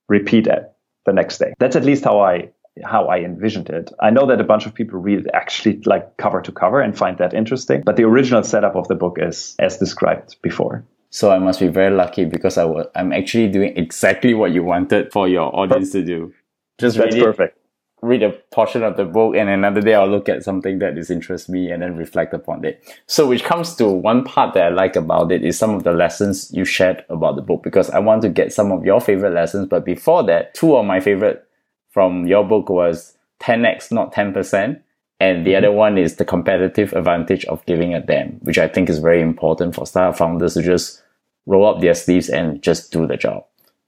Repeat 0.07 0.47
it 0.47 0.63
the 1.05 1.13
next 1.13 1.37
day. 1.37 1.53
That's 1.59 1.75
at 1.75 1.85
least 1.85 2.03
how 2.03 2.21
I 2.21 2.49
how 2.83 3.05
I 3.07 3.19
envisioned 3.19 3.69
it. 3.69 3.91
I 3.99 4.09
know 4.09 4.25
that 4.27 4.41
a 4.41 4.43
bunch 4.43 4.65
of 4.65 4.73
people 4.73 4.99
read 4.99 5.19
it 5.19 5.27
actually 5.33 5.81
like 5.85 6.17
cover 6.17 6.41
to 6.41 6.51
cover 6.51 6.81
and 6.81 6.97
find 6.97 7.17
that 7.17 7.33
interesting, 7.33 7.83
but 7.85 7.95
the 7.95 8.03
original 8.03 8.43
setup 8.43 8.75
of 8.75 8.87
the 8.87 8.95
book 8.95 9.17
is 9.19 9.55
as 9.59 9.77
described 9.77 10.35
before. 10.41 10.85
So 11.11 11.31
I 11.31 11.39
must 11.39 11.59
be 11.59 11.67
very 11.67 11.95
lucky 11.95 12.25
because 12.25 12.57
I 12.57 12.63
w- 12.63 12.85
I'm 12.95 13.11
actually 13.11 13.47
doing 13.47 13.75
exactly 13.75 14.33
what 14.33 14.51
you 14.51 14.63
wanted 14.63 15.11
for 15.11 15.27
your 15.27 15.53
audience 15.55 15.91
to 15.93 16.05
do. 16.05 16.33
Just 16.79 16.97
That's 16.97 17.15
read 17.15 17.23
perfect. 17.23 17.57
Read 18.01 18.23
a 18.23 18.31
portion 18.51 18.83
of 18.83 18.95
the 18.95 19.03
book 19.03 19.35
and 19.35 19.49
another 19.49 19.81
day 19.81 19.93
I'll 19.93 20.07
look 20.07 20.29
at 20.29 20.43
something 20.43 20.79
that 20.79 20.97
is 20.97 21.09
interests 21.09 21.49
me 21.49 21.69
and 21.69 21.81
then 21.81 21.97
reflect 21.97 22.33
upon 22.33 22.63
it. 22.63 22.81
So 23.07 23.27
which 23.27 23.43
comes 23.43 23.75
to 23.75 23.87
one 23.87 24.23
part 24.23 24.53
that 24.53 24.63
I 24.63 24.69
like 24.69 24.95
about 24.95 25.31
it 25.33 25.43
is 25.43 25.57
some 25.57 25.71
of 25.71 25.83
the 25.83 25.91
lessons 25.91 26.49
you 26.53 26.63
shared 26.63 27.03
about 27.09 27.35
the 27.35 27.41
book 27.41 27.61
because 27.63 27.89
I 27.89 27.99
want 27.99 28.21
to 28.21 28.29
get 28.29 28.53
some 28.53 28.71
of 28.71 28.85
your 28.85 29.01
favorite 29.01 29.33
lessons. 29.33 29.67
But 29.67 29.83
before 29.83 30.23
that, 30.27 30.53
two 30.53 30.77
of 30.77 30.85
my 30.85 31.01
favorite 31.01 31.45
from 31.89 32.27
your 32.27 32.43
book 32.43 32.69
was 32.69 33.17
10x, 33.41 33.91
not 33.91 34.13
10%. 34.13 34.81
And 35.21 35.45
the 35.45 35.51
mm-hmm. 35.51 35.57
other 35.57 35.71
one 35.71 35.97
is 35.97 36.15
the 36.15 36.25
competitive 36.25 36.93
advantage 36.93 37.45
of 37.45 37.65
giving 37.65 37.93
a 37.93 38.01
damn, 38.01 38.33
which 38.41 38.57
I 38.57 38.67
think 38.67 38.89
is 38.89 38.99
very 38.99 39.21
important 39.21 39.75
for 39.75 39.85
startup 39.85 40.17
founders 40.17 40.53
to 40.53 40.61
just 40.61 41.03
roll 41.45 41.67
up 41.67 41.81
their 41.81 41.93
sleeves 41.93 42.29
and 42.29 42.61
just 42.61 42.91
do 42.91 43.05
the 43.05 43.17
job. 43.17 43.45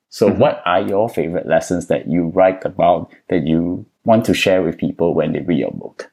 So 0.09 0.29
mm-hmm. 0.29 0.39
what 0.39 0.61
are 0.65 0.81
your 0.81 1.07
favorite 1.07 1.47
lessons 1.47 1.87
that 1.87 2.09
you 2.09 2.27
write 2.27 2.65
about 2.65 3.13
that 3.29 3.47
you 3.47 3.85
want 4.03 4.25
to 4.25 4.33
share 4.33 4.61
with 4.61 4.77
people 4.77 5.13
when 5.13 5.31
they 5.31 5.39
read 5.39 5.59
your 5.59 5.71
book? 5.71 6.11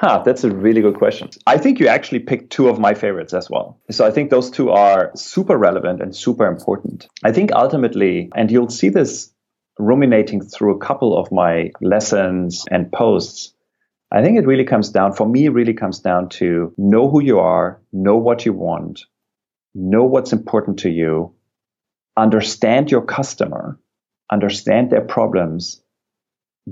Huh, 0.00 0.22
that's 0.24 0.44
a 0.44 0.50
really 0.50 0.80
good 0.80 0.96
question. 0.96 1.28
I 1.46 1.58
think 1.58 1.78
you 1.78 1.86
actually 1.86 2.20
picked 2.20 2.50
two 2.50 2.70
of 2.70 2.78
my 2.78 2.94
favorites 2.94 3.34
as 3.34 3.50
well. 3.50 3.78
So 3.90 4.06
I 4.06 4.10
think 4.10 4.30
those 4.30 4.50
two 4.50 4.70
are 4.70 5.12
super 5.14 5.58
relevant 5.58 6.00
and 6.00 6.16
super 6.16 6.46
important. 6.46 7.06
I 7.22 7.32
think 7.32 7.52
ultimately, 7.52 8.30
and 8.34 8.50
you'll 8.50 8.70
see 8.70 8.88
this 8.88 9.29
ruminating 9.80 10.42
through 10.42 10.74
a 10.74 10.78
couple 10.78 11.16
of 11.16 11.32
my 11.32 11.70
lessons 11.80 12.64
and 12.70 12.92
posts, 12.92 13.54
I 14.12 14.22
think 14.22 14.38
it 14.38 14.46
really 14.46 14.64
comes 14.64 14.90
down, 14.90 15.12
for 15.12 15.26
me, 15.26 15.48
really 15.48 15.74
comes 15.74 16.00
down 16.00 16.28
to 16.30 16.72
know 16.76 17.08
who 17.08 17.22
you 17.22 17.38
are, 17.38 17.80
know 17.92 18.16
what 18.16 18.44
you 18.44 18.52
want, 18.52 19.04
know 19.74 20.04
what's 20.04 20.32
important 20.32 20.80
to 20.80 20.90
you, 20.90 21.34
understand 22.16 22.90
your 22.90 23.02
customer, 23.02 23.78
understand 24.30 24.90
their 24.90 25.04
problems, 25.04 25.82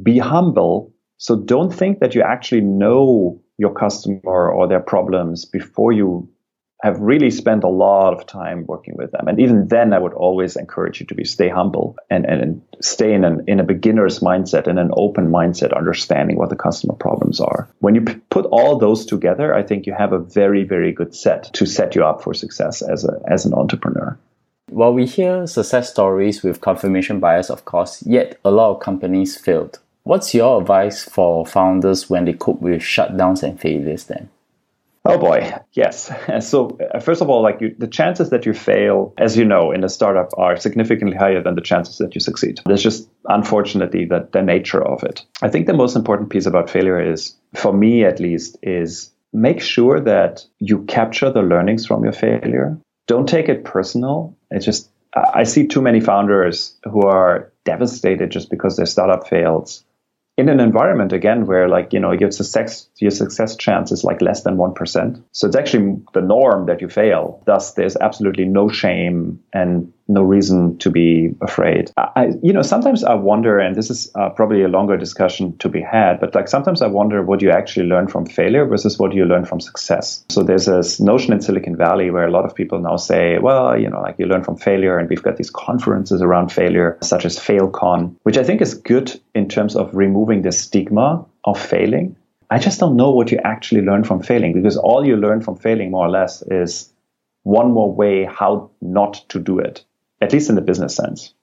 be 0.02 0.18
humble. 0.18 0.92
So 1.16 1.36
don't 1.36 1.72
think 1.72 2.00
that 2.00 2.14
you 2.14 2.22
actually 2.22 2.60
know 2.62 3.40
your 3.56 3.72
customer 3.72 4.50
or 4.50 4.68
their 4.68 4.80
problems 4.80 5.44
before 5.44 5.92
you 5.92 6.28
have 6.82 7.00
really 7.00 7.30
spent 7.30 7.64
a 7.64 7.68
lot 7.68 8.14
of 8.14 8.26
time 8.26 8.64
working 8.66 8.94
with 8.96 9.10
them. 9.10 9.26
And 9.26 9.40
even 9.40 9.66
then, 9.68 9.92
I 9.92 9.98
would 9.98 10.12
always 10.12 10.54
encourage 10.54 11.00
you 11.00 11.06
to 11.06 11.14
be 11.14 11.24
stay 11.24 11.48
humble 11.48 11.96
and, 12.08 12.24
and 12.24 12.62
stay 12.80 13.12
in, 13.12 13.24
an, 13.24 13.42
in 13.48 13.58
a 13.58 13.64
beginner's 13.64 14.20
mindset 14.20 14.68
and 14.68 14.78
an 14.78 14.90
open 14.96 15.30
mindset, 15.30 15.76
understanding 15.76 16.36
what 16.36 16.50
the 16.50 16.56
customer 16.56 16.94
problems 16.94 17.40
are. 17.40 17.68
When 17.80 17.96
you 17.96 18.02
p- 18.02 18.14
put 18.30 18.46
all 18.46 18.78
those 18.78 19.04
together, 19.04 19.54
I 19.54 19.64
think 19.64 19.86
you 19.86 19.92
have 19.92 20.12
a 20.12 20.20
very, 20.20 20.62
very 20.62 20.92
good 20.92 21.14
set 21.14 21.52
to 21.54 21.66
set 21.66 21.96
you 21.96 22.04
up 22.04 22.22
for 22.22 22.32
success 22.32 22.80
as, 22.80 23.04
a, 23.04 23.20
as 23.26 23.44
an 23.44 23.54
entrepreneur. 23.54 24.16
While 24.70 24.94
we 24.94 25.06
hear 25.06 25.46
success 25.46 25.90
stories 25.90 26.42
with 26.42 26.60
confirmation 26.60 27.18
bias, 27.18 27.50
of 27.50 27.64
course, 27.64 28.04
yet 28.06 28.38
a 28.44 28.50
lot 28.52 28.70
of 28.70 28.80
companies 28.80 29.36
failed. 29.36 29.80
What's 30.04 30.32
your 30.32 30.60
advice 30.60 31.02
for 31.02 31.44
founders 31.44 32.08
when 32.08 32.24
they 32.24 32.34
cope 32.34 32.60
with 32.60 32.82
shutdowns 32.82 33.42
and 33.42 33.58
failures 33.58 34.04
then? 34.04 34.28
Oh 35.04 35.18
boy, 35.18 35.52
yes. 35.72 36.10
So 36.40 36.78
uh, 36.94 37.00
first 37.00 37.22
of 37.22 37.30
all, 37.30 37.42
like 37.42 37.60
you, 37.60 37.74
the 37.78 37.86
chances 37.86 38.30
that 38.30 38.46
you 38.46 38.52
fail, 38.52 39.14
as 39.18 39.36
you 39.36 39.44
know, 39.44 39.72
in 39.72 39.84
a 39.84 39.88
startup 39.88 40.30
are 40.36 40.56
significantly 40.56 41.16
higher 41.16 41.42
than 41.42 41.54
the 41.54 41.60
chances 41.60 41.98
that 41.98 42.14
you 42.14 42.20
succeed. 42.20 42.60
That's 42.66 42.82
just 42.82 43.08
unfortunately 43.26 44.04
the, 44.04 44.28
the 44.32 44.42
nature 44.42 44.82
of 44.82 45.02
it. 45.02 45.24
I 45.42 45.48
think 45.48 45.66
the 45.66 45.74
most 45.74 45.96
important 45.96 46.30
piece 46.30 46.46
about 46.46 46.70
failure 46.70 47.00
is, 47.00 47.36
for 47.54 47.72
me 47.72 48.04
at 48.04 48.20
least, 48.20 48.58
is 48.62 49.10
make 49.32 49.60
sure 49.60 50.00
that 50.00 50.44
you 50.58 50.84
capture 50.84 51.30
the 51.30 51.42
learnings 51.42 51.86
from 51.86 52.04
your 52.04 52.12
failure. 52.12 52.78
Don't 53.06 53.28
take 53.28 53.48
it 53.48 53.64
personal. 53.64 54.36
It's 54.50 54.64
just 54.64 54.90
I 55.14 55.44
see 55.44 55.66
too 55.66 55.80
many 55.80 56.00
founders 56.00 56.76
who 56.84 57.06
are 57.06 57.50
devastated 57.64 58.30
just 58.30 58.50
because 58.50 58.76
their 58.76 58.86
startup 58.86 59.26
fails 59.26 59.84
in 60.38 60.48
an 60.48 60.60
environment 60.60 61.12
again 61.12 61.46
where 61.46 61.68
like 61.68 61.92
you 61.92 61.98
know 61.98 62.12
your 62.12 62.30
success 62.30 62.88
your 62.98 63.10
success 63.10 63.56
chance 63.56 63.90
is 63.90 64.04
like 64.04 64.22
less 64.22 64.44
than 64.44 64.56
1% 64.56 65.22
so 65.32 65.46
it's 65.48 65.56
actually 65.56 66.00
the 66.14 66.20
norm 66.20 66.66
that 66.66 66.80
you 66.80 66.88
fail. 66.88 67.42
Thus 67.44 67.72
there's 67.72 67.96
absolutely 67.96 68.44
no 68.44 68.68
shame 68.68 69.40
and 69.52 69.92
no 70.08 70.22
reason 70.22 70.78
to 70.78 70.90
be 70.90 71.34
afraid. 71.42 71.92
I, 71.96 72.32
you 72.42 72.52
know, 72.52 72.62
sometimes 72.62 73.04
I 73.04 73.14
wonder, 73.14 73.58
and 73.58 73.76
this 73.76 73.90
is 73.90 74.10
uh, 74.14 74.30
probably 74.30 74.62
a 74.62 74.68
longer 74.68 74.96
discussion 74.96 75.56
to 75.58 75.68
be 75.68 75.82
had, 75.82 76.18
but 76.18 76.34
like 76.34 76.48
sometimes 76.48 76.80
I 76.80 76.86
wonder 76.86 77.22
what 77.22 77.42
you 77.42 77.50
actually 77.50 77.86
learn 77.86 78.08
from 78.08 78.24
failure 78.24 78.64
versus 78.64 78.98
what 78.98 79.12
you 79.12 79.26
learn 79.26 79.44
from 79.44 79.60
success. 79.60 80.24
So 80.30 80.42
there's 80.42 80.66
this 80.66 80.98
notion 80.98 81.34
in 81.34 81.42
Silicon 81.42 81.76
Valley 81.76 82.10
where 82.10 82.26
a 82.26 82.30
lot 82.30 82.46
of 82.46 82.54
people 82.54 82.80
now 82.80 82.96
say, 82.96 83.38
well, 83.38 83.78
you 83.78 83.90
know, 83.90 84.00
like 84.00 84.18
you 84.18 84.26
learn 84.26 84.42
from 84.42 84.56
failure, 84.56 84.98
and 84.98 85.08
we've 85.08 85.22
got 85.22 85.36
these 85.36 85.50
conferences 85.50 86.22
around 86.22 86.50
failure, 86.50 86.96
such 87.02 87.26
as 87.26 87.38
FailCon, 87.38 88.14
which 88.22 88.38
I 88.38 88.44
think 88.44 88.62
is 88.62 88.74
good 88.74 89.20
in 89.34 89.48
terms 89.48 89.76
of 89.76 89.94
removing 89.94 90.42
the 90.42 90.52
stigma 90.52 91.24
of 91.44 91.60
failing. 91.60 92.16
I 92.50 92.58
just 92.58 92.80
don't 92.80 92.96
know 92.96 93.10
what 93.10 93.30
you 93.30 93.38
actually 93.44 93.82
learn 93.82 94.04
from 94.04 94.22
failing 94.22 94.54
because 94.54 94.78
all 94.78 95.06
you 95.06 95.16
learn 95.16 95.42
from 95.42 95.56
failing, 95.56 95.90
more 95.90 96.06
or 96.06 96.10
less, 96.10 96.42
is 96.42 96.90
one 97.42 97.72
more 97.72 97.92
way 97.92 98.24
how 98.24 98.70
not 98.80 99.24
to 99.28 99.38
do 99.38 99.58
it 99.58 99.84
at 100.20 100.32
least 100.32 100.48
in 100.48 100.54
the 100.54 100.60
business 100.60 100.94
sense. 100.94 101.34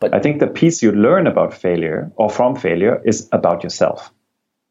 But 0.00 0.14
I 0.14 0.20
think 0.20 0.40
the 0.40 0.46
piece 0.46 0.82
you 0.82 0.92
learn 0.92 1.26
about 1.26 1.54
failure 1.54 2.10
or 2.16 2.28
from 2.28 2.56
failure 2.56 3.00
is 3.04 3.28
about 3.32 3.62
yourself. 3.62 4.12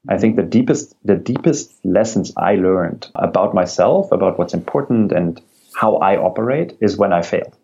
I 0.10 0.18
think 0.18 0.36
the 0.36 0.44
deepest 0.44 0.96
the 1.06 1.16
deepest 1.16 1.84
lessons 1.86 2.34
I 2.36 2.56
learned 2.56 3.08
about 3.16 3.54
myself, 3.54 4.12
about 4.12 4.38
what's 4.38 4.54
important 4.54 5.12
and 5.12 5.42
how 5.76 5.96
I 5.98 6.18
operate 6.18 6.78
is 6.82 6.98
when 6.98 7.14
I 7.14 7.22
failed. 7.22 7.56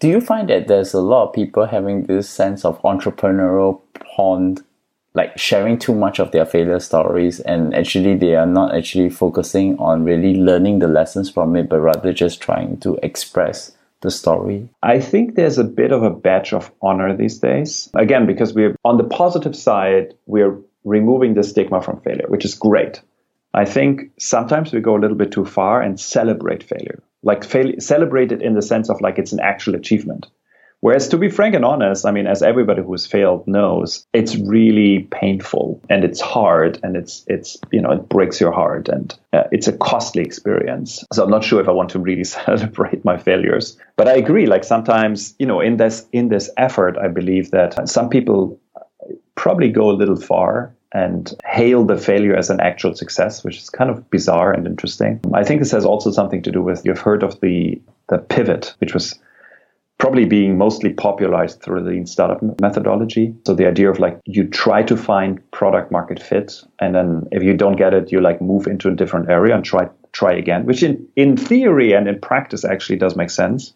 Do 0.00 0.08
you 0.08 0.20
find 0.20 0.48
that 0.48 0.68
there's 0.68 0.94
a 0.94 1.00
lot 1.00 1.28
of 1.28 1.34
people 1.34 1.66
having 1.66 2.04
this 2.04 2.30
sense 2.30 2.64
of 2.64 2.80
entrepreneurial 2.82 3.80
pond, 4.16 4.62
like 5.14 5.36
sharing 5.36 5.78
too 5.78 5.94
much 5.94 6.20
of 6.20 6.30
their 6.30 6.46
failure 6.46 6.80
stories, 6.80 7.40
and 7.40 7.74
actually 7.74 8.16
they 8.16 8.34
are 8.34 8.46
not 8.46 8.74
actually 8.74 9.10
focusing 9.10 9.76
on 9.78 10.04
really 10.04 10.34
learning 10.36 10.78
the 10.78 10.88
lessons 10.88 11.28
from 11.28 11.54
it, 11.56 11.68
but 11.68 11.80
rather 11.80 12.12
just 12.12 12.40
trying 12.40 12.78
to 12.78 12.98
express 13.02 13.72
the 14.00 14.10
story? 14.10 14.68
I 14.82 15.00
think 15.00 15.34
there's 15.34 15.58
a 15.58 15.64
bit 15.64 15.92
of 15.92 16.02
a 16.02 16.10
badge 16.10 16.52
of 16.52 16.70
honor 16.82 17.16
these 17.16 17.38
days. 17.38 17.88
Again, 17.94 18.26
because 18.26 18.54
we're 18.54 18.76
on 18.84 18.96
the 18.96 19.04
positive 19.04 19.56
side, 19.56 20.14
we're 20.26 20.56
removing 20.84 21.34
the 21.34 21.42
stigma 21.42 21.82
from 21.82 22.00
failure, 22.00 22.26
which 22.28 22.44
is 22.44 22.54
great. 22.54 23.02
I 23.54 23.64
think 23.64 24.10
sometimes 24.18 24.72
we 24.72 24.80
go 24.80 24.96
a 24.96 25.00
little 25.00 25.16
bit 25.16 25.32
too 25.32 25.44
far 25.44 25.80
and 25.82 25.98
celebrate 25.98 26.62
failure. 26.62 27.02
Like 27.22 27.44
fail- 27.44 27.80
celebrate 27.80 28.30
it 28.30 28.42
in 28.42 28.54
the 28.54 28.62
sense 28.62 28.88
of 28.88 29.00
like 29.00 29.18
it's 29.18 29.32
an 29.32 29.40
actual 29.40 29.74
achievement. 29.74 30.26
Whereas, 30.80 31.08
to 31.08 31.16
be 31.16 31.28
frank 31.28 31.56
and 31.56 31.64
honest, 31.64 32.06
I 32.06 32.12
mean, 32.12 32.28
as 32.28 32.40
everybody 32.40 32.82
who's 32.82 33.04
failed 33.04 33.48
knows, 33.48 34.06
it's 34.12 34.36
really 34.36 35.08
painful 35.10 35.82
and 35.90 36.04
it's 36.04 36.20
hard 36.20 36.78
and 36.84 36.96
it's 36.96 37.24
it's 37.26 37.56
you 37.72 37.80
know 37.80 37.90
it 37.90 38.08
breaks 38.08 38.40
your 38.40 38.52
heart 38.52 38.88
and 38.88 39.12
uh, 39.32 39.44
it's 39.50 39.66
a 39.66 39.76
costly 39.76 40.22
experience. 40.22 41.04
So 41.12 41.24
I'm 41.24 41.30
not 41.30 41.42
sure 41.42 41.60
if 41.60 41.68
I 41.68 41.72
want 41.72 41.90
to 41.90 41.98
really 41.98 42.24
celebrate 42.38 43.04
my 43.04 43.16
failures, 43.16 43.76
but 43.96 44.06
I 44.06 44.14
agree. 44.14 44.46
Like 44.46 44.62
sometimes, 44.62 45.34
you 45.38 45.46
know, 45.46 45.60
in 45.60 45.78
this 45.78 46.06
in 46.12 46.28
this 46.28 46.48
effort, 46.56 46.96
I 46.96 47.08
believe 47.08 47.50
that 47.50 47.88
some 47.88 48.08
people 48.08 48.60
probably 49.34 49.70
go 49.70 49.90
a 49.90 49.92
little 49.92 50.16
far 50.16 50.74
and 50.92 51.34
hail 51.44 51.84
the 51.84 51.98
failure 51.98 52.34
as 52.34 52.50
an 52.50 52.60
actual 52.60 52.94
success, 52.94 53.44
which 53.44 53.58
is 53.58 53.68
kind 53.68 53.90
of 53.90 54.08
bizarre 54.10 54.52
and 54.52 54.66
interesting. 54.66 55.20
I 55.34 55.44
think 55.44 55.60
this 55.60 55.72
has 55.72 55.84
also 55.84 56.10
something 56.10 56.42
to 56.42 56.50
do 56.50 56.62
with 56.62 56.82
you've 56.84 57.00
heard 57.00 57.22
of 57.22 57.40
the 57.40 57.80
the 58.08 58.18
pivot, 58.18 58.74
which 58.78 58.94
was 58.94 59.18
probably 59.98 60.24
being 60.24 60.56
mostly 60.56 60.92
popularized 60.92 61.60
through 61.60 61.82
the 61.82 61.90
lean 61.90 62.06
startup 62.06 62.40
methodology. 62.60 63.34
So 63.46 63.54
the 63.54 63.66
idea 63.66 63.90
of 63.90 63.98
like 63.98 64.20
you 64.24 64.46
try 64.46 64.82
to 64.84 64.96
find 64.96 65.38
product 65.50 65.90
market 65.90 66.22
fit, 66.22 66.62
and 66.80 66.94
then 66.94 67.28
if 67.32 67.42
you 67.42 67.54
don't 67.54 67.76
get 67.76 67.94
it, 67.94 68.12
you 68.12 68.20
like 68.20 68.40
move 68.40 68.68
into 68.68 68.88
a 68.88 68.94
different 68.94 69.28
area 69.28 69.54
and 69.54 69.64
try 69.64 69.88
try 70.12 70.32
again, 70.32 70.64
which 70.66 70.82
in 70.82 71.08
in 71.16 71.36
theory 71.36 71.92
and 71.92 72.08
in 72.08 72.20
practice 72.20 72.64
actually 72.64 72.98
does 72.98 73.16
make 73.16 73.30
sense. 73.30 73.74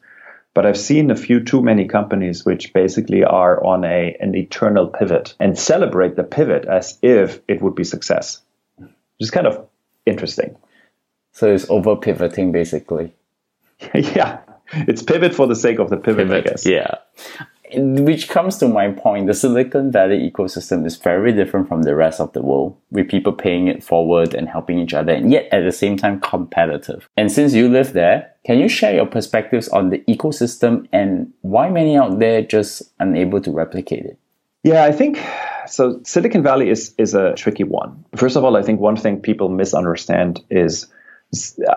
But 0.55 0.67
I've 0.67 0.79
seen 0.79 1.11
a 1.11 1.17
few 1.17 1.43
too 1.43 1.63
many 1.63 1.89
companies 1.89 2.45
which 2.45 2.73
basically 2.73 3.25
are 3.25 3.63
on 3.65 3.85
a 3.85 4.17
an 4.21 4.37
eternal 4.37 4.87
pivot 4.87 5.35
and 5.41 5.59
celebrate 5.59 6.15
the 6.15 6.25
pivot 6.25 6.67
as 6.67 6.99
if 7.03 7.41
it 7.49 7.61
would 7.61 7.75
be 7.75 7.85
success, 7.85 8.41
which 8.79 8.93
is 9.21 9.31
kind 9.31 9.47
of 9.49 9.67
interesting. 10.07 10.57
So 11.33 11.53
it's 11.53 11.69
over 11.69 11.97
pivoting 11.97 12.53
basically. 12.53 13.13
yeah, 13.95 14.41
it's 14.73 15.03
pivot 15.03 15.35
for 15.35 15.47
the 15.47 15.57
sake 15.57 15.79
of 15.79 15.91
the 15.91 15.97
pivot, 15.97 16.29
pivot 16.29 16.47
I 16.47 16.51
guess. 16.51 16.67
Yeah. 16.67 16.97
Which 17.75 18.29
comes 18.29 18.59
to 18.59 18.69
my 18.69 18.91
point, 18.91 19.27
the 19.27 19.35
Silicon 19.35 19.91
Valley 19.91 20.31
ecosystem 20.31 20.85
is 20.85 20.97
very 20.97 21.33
different 21.33 21.69
from 21.69 21.85
the 21.85 21.95
rest 21.95 22.21
of 22.21 22.31
the 22.35 22.43
world, 22.43 22.77
with 22.91 23.09
people 23.09 23.33
paying 23.33 23.67
it 23.67 23.83
forward 23.83 24.35
and 24.35 24.47
helping 24.47 24.79
each 24.79 24.93
other, 24.93 25.13
and 25.13 25.33
yet 25.33 25.49
at 25.53 25.63
the 25.63 25.73
same 25.73 25.97
time 25.97 26.21
competitive. 26.21 27.09
And 27.17 27.33
since 27.33 27.55
you 27.55 27.71
live 27.71 27.95
there, 27.95 28.31
can 28.45 28.59
you 28.59 28.69
share 28.69 28.95
your 28.95 29.07
perspectives 29.07 29.69
on 29.69 29.89
the 29.89 30.01
ecosystem 30.01 30.87
and 30.93 31.33
why 31.41 31.71
many 31.71 31.97
out 31.97 32.19
there 32.19 32.43
just 32.43 32.83
unable 33.01 33.41
to 33.41 33.51
replicate 33.51 34.05
it? 34.05 34.19
Yeah, 34.65 34.85
I 34.85 34.93
think 34.93 35.19
so. 35.67 36.01
Silicon 36.05 36.43
Valley 36.43 36.69
is 36.69 36.95
is 36.99 37.15
a 37.15 37.35
tricky 37.35 37.65
one. 37.65 38.05
First 38.17 38.37
of 38.37 38.45
all, 38.45 38.57
I 38.57 38.63
think 38.63 38.81
one 38.81 38.97
thing 38.97 39.21
people 39.21 39.49
misunderstand 39.49 40.45
is 40.51 40.87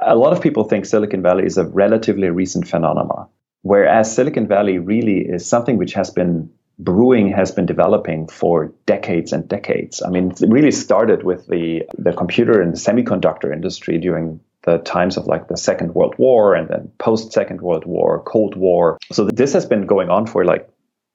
a 0.01 0.15
lot 0.15 0.33
of 0.33 0.41
people 0.41 0.63
think 0.63 0.85
Silicon 0.85 1.21
Valley 1.21 1.45
is 1.45 1.57
a 1.57 1.65
relatively 1.65 2.29
recent 2.29 2.67
phenomenon, 2.67 3.27
whereas 3.61 4.13
Silicon 4.13 4.47
Valley 4.47 4.79
really 4.79 5.19
is 5.19 5.47
something 5.47 5.77
which 5.77 5.93
has 5.93 6.09
been 6.09 6.49
brewing, 6.77 7.31
has 7.31 7.51
been 7.51 7.65
developing 7.65 8.27
for 8.27 8.73
decades 8.85 9.31
and 9.31 9.47
decades. 9.47 10.01
I 10.01 10.09
mean, 10.09 10.31
it 10.31 10.49
really 10.49 10.71
started 10.71 11.23
with 11.23 11.47
the, 11.47 11.83
the 11.97 12.11
computer 12.11 12.61
and 12.61 12.73
the 12.73 12.77
semiconductor 12.77 13.53
industry 13.53 13.97
during 13.97 14.41
the 14.63 14.79
times 14.79 15.15
of 15.15 15.27
like 15.27 15.47
the 15.47 15.57
Second 15.57 15.93
World 15.93 16.15
War 16.17 16.55
and 16.55 16.67
then 16.67 16.91
post 16.97 17.31
Second 17.31 17.61
World 17.61 17.85
War, 17.85 18.21
Cold 18.23 18.57
War. 18.57 18.97
So 19.11 19.25
this 19.25 19.53
has 19.53 19.65
been 19.65 19.85
going 19.85 20.09
on 20.09 20.27
for 20.27 20.43
like, 20.43 20.67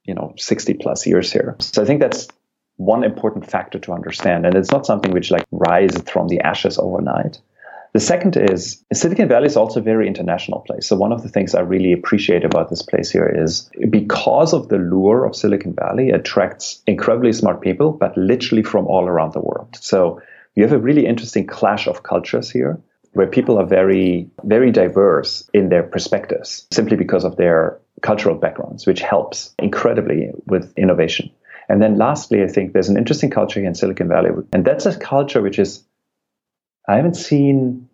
you 0.05 0.15
know, 0.15 0.35
60 0.39 0.75
plus 0.75 1.07
years 1.07 1.31
here. 1.31 1.57
So 1.59 1.83
I 1.83 1.85
think 1.85 2.01
that's 2.01 2.29
one 2.77 3.05
important 3.05 3.51
factor 3.51 3.79
to 3.81 3.93
understand. 3.93 4.47
And 4.47 4.55
it's 4.55 4.71
not 4.71 4.87
something 4.87 5.13
which 5.13 5.31
like 5.31 5.45
rises 5.51 6.03
from 6.09 6.29
the 6.29 6.41
ashes 6.41 6.79
overnight. 6.79 7.39
The 7.93 8.01
second 8.01 8.37
is 8.37 8.85
Silicon 8.93 9.29
Valley 9.29 9.47
is 9.47 9.57
also 9.57 9.81
a 9.81 9.83
very 9.83 10.07
international 10.07 10.61
place. 10.61 10.87
So 10.87 10.95
one 10.95 11.13
of 11.13 11.23
the 11.23 11.29
things 11.29 11.57
I 11.57 11.61
really 11.61 11.93
appreciate 11.93 12.45
about 12.45 12.71
this 12.71 12.83
place 12.83 13.11
here 13.11 13.27
is 13.27 13.69
because 13.91 14.53
of 14.53 14.69
the 14.69 14.79
lure 14.79 15.25
of 15.25 15.35
Silicon 15.35 15.75
Valley, 15.75 16.11
attracts 16.11 16.83
incredibly 16.87 17.33
smart 17.33 17.61
people, 17.61 17.91
but 17.91 18.17
literally 18.17 18.63
from 18.63 18.87
all 18.87 19.09
around 19.09 19.33
the 19.33 19.41
world. 19.41 19.77
So 19.81 20.23
you 20.55 20.63
have 20.63 20.73
a 20.73 20.79
really 20.79 21.05
interesting 21.05 21.47
clash 21.47 21.89
of 21.89 22.05
cultures 22.05 22.49
here 22.49 22.81
where 23.13 23.27
people 23.27 23.59
are 23.59 23.67
very, 23.67 24.31
very 24.45 24.71
diverse 24.71 25.51
in 25.53 25.69
their 25.69 25.83
perspectives 25.83 26.69
simply 26.71 26.97
because 26.97 27.25
of 27.25 27.37
their 27.37 27.81
cultural 28.03 28.37
backgrounds, 28.37 28.87
which 28.87 29.01
helps 29.01 29.53
incredibly 29.59 30.31
with 30.47 30.73
innovation. 30.77 31.29
And 31.69 31.83
then 31.83 31.99
lastly, 31.99 32.43
I 32.43 32.49
think 32.49 32.73
there's 32.73 32.89
an 32.89 32.97
interesting 32.97 33.31
culture 33.31 33.61
here 33.61 33.69
in 33.69 33.75
Silicon 33.75 34.09
Valley, 34.09 34.31
and 34.53 34.65
that's 34.65 34.87
a 34.87 34.97
culture 34.97 35.43
which 35.43 35.59
is 35.59 35.85
I 36.89 36.97
haven't 36.97 37.15
seen 37.15 37.89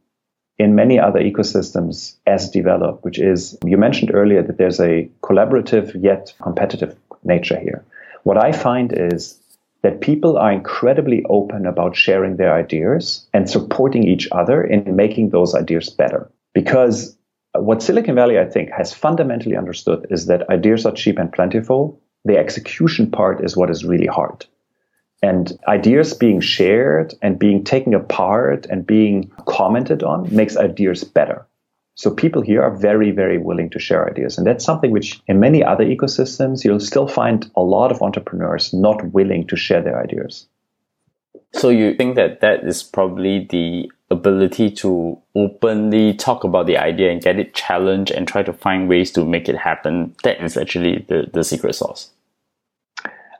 in 0.58 0.74
many 0.74 0.98
other 0.98 1.20
ecosystems 1.20 2.16
as 2.26 2.50
developed, 2.50 3.04
which 3.04 3.18
is 3.18 3.58
you 3.64 3.76
mentioned 3.76 4.10
earlier 4.14 4.42
that 4.42 4.58
there's 4.58 4.80
a 4.80 5.08
collaborative 5.22 6.02
yet 6.02 6.32
competitive 6.42 6.96
nature 7.24 7.58
here. 7.58 7.84
What 8.22 8.42
I 8.42 8.52
find 8.52 8.92
is 8.92 9.38
that 9.82 10.00
people 10.00 10.38
are 10.38 10.50
incredibly 10.50 11.24
open 11.28 11.66
about 11.66 11.94
sharing 11.94 12.36
their 12.36 12.54
ideas 12.54 13.26
and 13.32 13.48
supporting 13.48 14.04
each 14.04 14.28
other 14.32 14.64
in 14.64 14.96
making 14.96 15.30
those 15.30 15.54
ideas 15.54 15.90
better. 15.90 16.30
Because 16.54 17.16
what 17.54 17.82
Silicon 17.82 18.14
Valley, 18.14 18.38
I 18.38 18.46
think, 18.46 18.70
has 18.70 18.92
fundamentally 18.92 19.56
understood 19.56 20.06
is 20.10 20.26
that 20.26 20.48
ideas 20.50 20.86
are 20.86 20.92
cheap 20.92 21.18
and 21.18 21.32
plentiful. 21.32 22.00
The 22.24 22.38
execution 22.38 23.10
part 23.10 23.44
is 23.44 23.56
what 23.56 23.70
is 23.70 23.84
really 23.84 24.06
hard. 24.06 24.46
And 25.26 25.58
ideas 25.66 26.14
being 26.14 26.40
shared 26.40 27.14
and 27.20 27.38
being 27.38 27.64
taken 27.64 27.94
apart 27.94 28.66
and 28.70 28.86
being 28.86 29.30
commented 29.46 30.02
on 30.02 30.34
makes 30.34 30.56
ideas 30.56 31.02
better. 31.04 31.46
So 31.96 32.10
people 32.10 32.42
here 32.42 32.62
are 32.62 32.76
very, 32.76 33.10
very 33.10 33.38
willing 33.38 33.70
to 33.70 33.78
share 33.78 34.08
ideas. 34.08 34.36
And 34.36 34.46
that's 34.46 34.64
something 34.64 34.90
which 34.90 35.20
in 35.26 35.40
many 35.40 35.64
other 35.64 35.84
ecosystems, 35.84 36.62
you'll 36.62 36.78
still 36.78 37.08
find 37.08 37.50
a 37.56 37.62
lot 37.62 37.90
of 37.90 38.02
entrepreneurs 38.02 38.72
not 38.72 39.12
willing 39.12 39.46
to 39.48 39.56
share 39.56 39.82
their 39.82 40.00
ideas. 40.00 40.46
So 41.52 41.70
you 41.70 41.94
think 41.94 42.16
that 42.16 42.40
that 42.42 42.64
is 42.64 42.82
probably 42.82 43.46
the 43.50 43.90
ability 44.10 44.70
to 44.70 45.18
openly 45.34 46.14
talk 46.14 46.44
about 46.44 46.66
the 46.66 46.76
idea 46.76 47.10
and 47.10 47.22
get 47.22 47.38
it 47.38 47.54
challenged 47.54 48.12
and 48.12 48.28
try 48.28 48.42
to 48.42 48.52
find 48.52 48.88
ways 48.88 49.10
to 49.12 49.24
make 49.24 49.48
it 49.48 49.56
happen. 49.56 50.14
That 50.22 50.40
is 50.44 50.56
actually 50.56 51.06
the, 51.08 51.30
the 51.32 51.42
secret 51.42 51.74
sauce. 51.74 52.10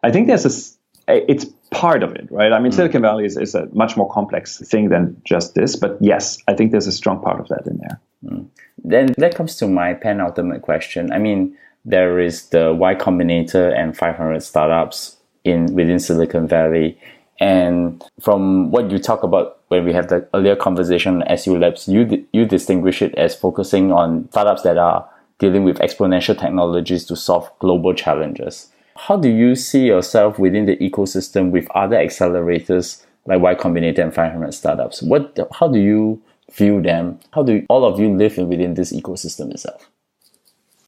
I 0.03 0.11
think 0.11 0.29
there's 0.29 0.47
a, 0.47 0.76
it's 1.09 1.45
part 1.71 2.03
of 2.03 2.15
it, 2.15 2.29
right? 2.31 2.53
I 2.53 2.59
mean, 2.59 2.73
mm. 2.73 2.75
Silicon 2.75 3.03
Valley 3.03 3.25
is, 3.25 3.37
is 3.37 3.55
a 3.55 3.69
much 3.73 3.97
more 3.97 4.11
complex 4.11 4.59
thing 4.59 4.89
than 4.89 5.21
just 5.25 5.55
this, 5.55 5.77
but 5.77 5.97
yes, 6.01 6.39
I 6.49 6.55
think 6.55 6.73
there's 6.73 6.87
a 6.87 6.93
strong 6.93 7.21
part 7.23 7.41
of 7.41 7.49
that 7.49 7.67
in 7.67 7.79
there. 7.79 8.01
Mm. 8.25 8.49
Then 8.85 9.15
that 9.19 9.35
comes 9.35 9.57
to 9.57 9.69
my 9.69 9.95
penultimate 9.95 10.63
question. 10.63 11.13
I 11.13 11.19
mean, 11.19 11.57
there 11.85 12.19
is 12.19 12.49
the 12.49 12.75
Y 12.75 12.95
Combinator 12.95 13.77
and 13.77 13.97
500 13.97 14.43
startups 14.43 15.17
in 15.45 15.75
within 15.75 15.99
Silicon 15.99 16.49
Valley. 16.49 16.99
And 17.39 18.03
from 18.21 18.71
what 18.71 18.91
you 18.91 18.99
talk 18.99 19.23
about 19.23 19.61
when 19.69 19.85
we 19.85 19.93
have 19.93 20.09
the 20.09 20.27
earlier 20.35 20.57
conversation 20.57 21.23
on 21.23 21.29
SU 21.29 21.59
Labs, 21.59 21.87
you, 21.87 22.27
you 22.33 22.45
distinguish 22.47 23.03
it 23.03 23.15
as 23.15 23.35
focusing 23.37 23.93
on 23.93 24.29
startups 24.31 24.63
that 24.63 24.79
are 24.79 25.09
dealing 25.39 25.65
with 25.65 25.79
exponential 25.79 26.39
technologies 26.39 27.05
to 27.05 27.15
solve 27.17 27.51
global 27.59 27.95
challenges. 27.95 28.73
How 28.97 29.17
do 29.17 29.29
you 29.29 29.55
see 29.55 29.87
yourself 29.87 30.39
within 30.39 30.67
the 30.67 30.77
ecosystem 30.77 31.51
with 31.51 31.69
other 31.75 31.97
accelerators 31.97 33.05
like 33.27 33.41
Y 33.41 33.55
Combinator 33.55 33.99
and 33.99 34.15
500 34.15 34.53
startups? 34.53 35.03
What, 35.03 35.39
how 35.53 35.69
do 35.69 35.79
you 35.79 36.23
view 36.53 36.81
them? 36.81 37.19
How 37.33 37.43
do 37.43 37.65
all 37.69 37.85
of 37.85 38.01
you 38.01 38.17
live 38.17 38.39
within 38.39 38.75
this 38.75 38.93
ecosystem 38.93 39.51
itself? 39.51 39.91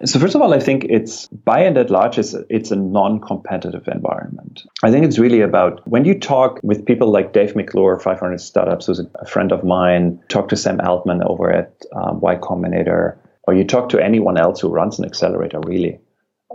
So 0.04 0.20
first 0.20 0.36
of 0.36 0.42
all, 0.42 0.54
I 0.54 0.60
think 0.60 0.84
it's 0.84 1.26
by 1.26 1.58
and 1.60 1.76
at 1.76 1.90
large, 1.90 2.18
it's, 2.18 2.32
it's 2.48 2.70
a 2.70 2.76
non-competitive 2.76 3.88
environment. 3.88 4.62
I 4.84 4.92
think 4.92 5.04
it's 5.04 5.18
really 5.18 5.40
about 5.40 5.86
when 5.88 6.04
you 6.04 6.16
talk 6.16 6.60
with 6.62 6.86
people 6.86 7.10
like 7.10 7.32
Dave 7.32 7.56
McClure, 7.56 7.98
500 7.98 8.40
Startups, 8.40 8.86
who's 8.86 9.00
a 9.00 9.26
friend 9.26 9.50
of 9.50 9.64
mine, 9.64 10.22
talk 10.28 10.48
to 10.50 10.56
Sam 10.56 10.80
Altman 10.80 11.22
over 11.24 11.50
at 11.50 11.82
um, 11.96 12.20
Y 12.20 12.36
Combinator, 12.36 13.18
or 13.48 13.54
you 13.54 13.64
talk 13.64 13.88
to 13.88 13.98
anyone 13.98 14.38
else 14.38 14.60
who 14.60 14.68
runs 14.68 15.00
an 15.00 15.04
accelerator, 15.04 15.58
really 15.66 15.98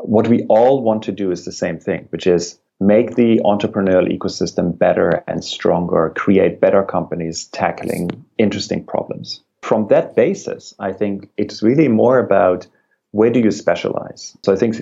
what 0.04 0.28
we 0.28 0.44
all 0.50 0.82
want 0.82 1.04
to 1.04 1.12
do 1.12 1.32
is 1.32 1.46
the 1.46 1.52
same 1.52 1.80
thing, 1.80 2.08
which 2.10 2.28
is 2.28 2.60
make 2.80 3.16
the 3.16 3.40
entrepreneurial 3.46 4.12
ecosystem 4.16 4.78
better 4.78 5.24
and 5.28 5.44
stronger, 5.44 6.14
create 6.16 6.60
better 6.60 6.84
companies 6.84 7.46
tackling 7.46 8.10
interesting 8.38 8.84
problems. 8.84 9.42
From 9.62 9.88
that 9.88 10.16
basis, 10.16 10.74
I 10.80 10.92
think 10.92 11.30
it's 11.38 11.64
really 11.64 11.88
more 11.88 12.20
about 12.20 12.68
where 13.12 13.30
do 13.30 13.40
you 13.40 13.52
specialize? 13.52 14.36
So 14.44 14.52
I 14.52 14.58
think 14.58 14.76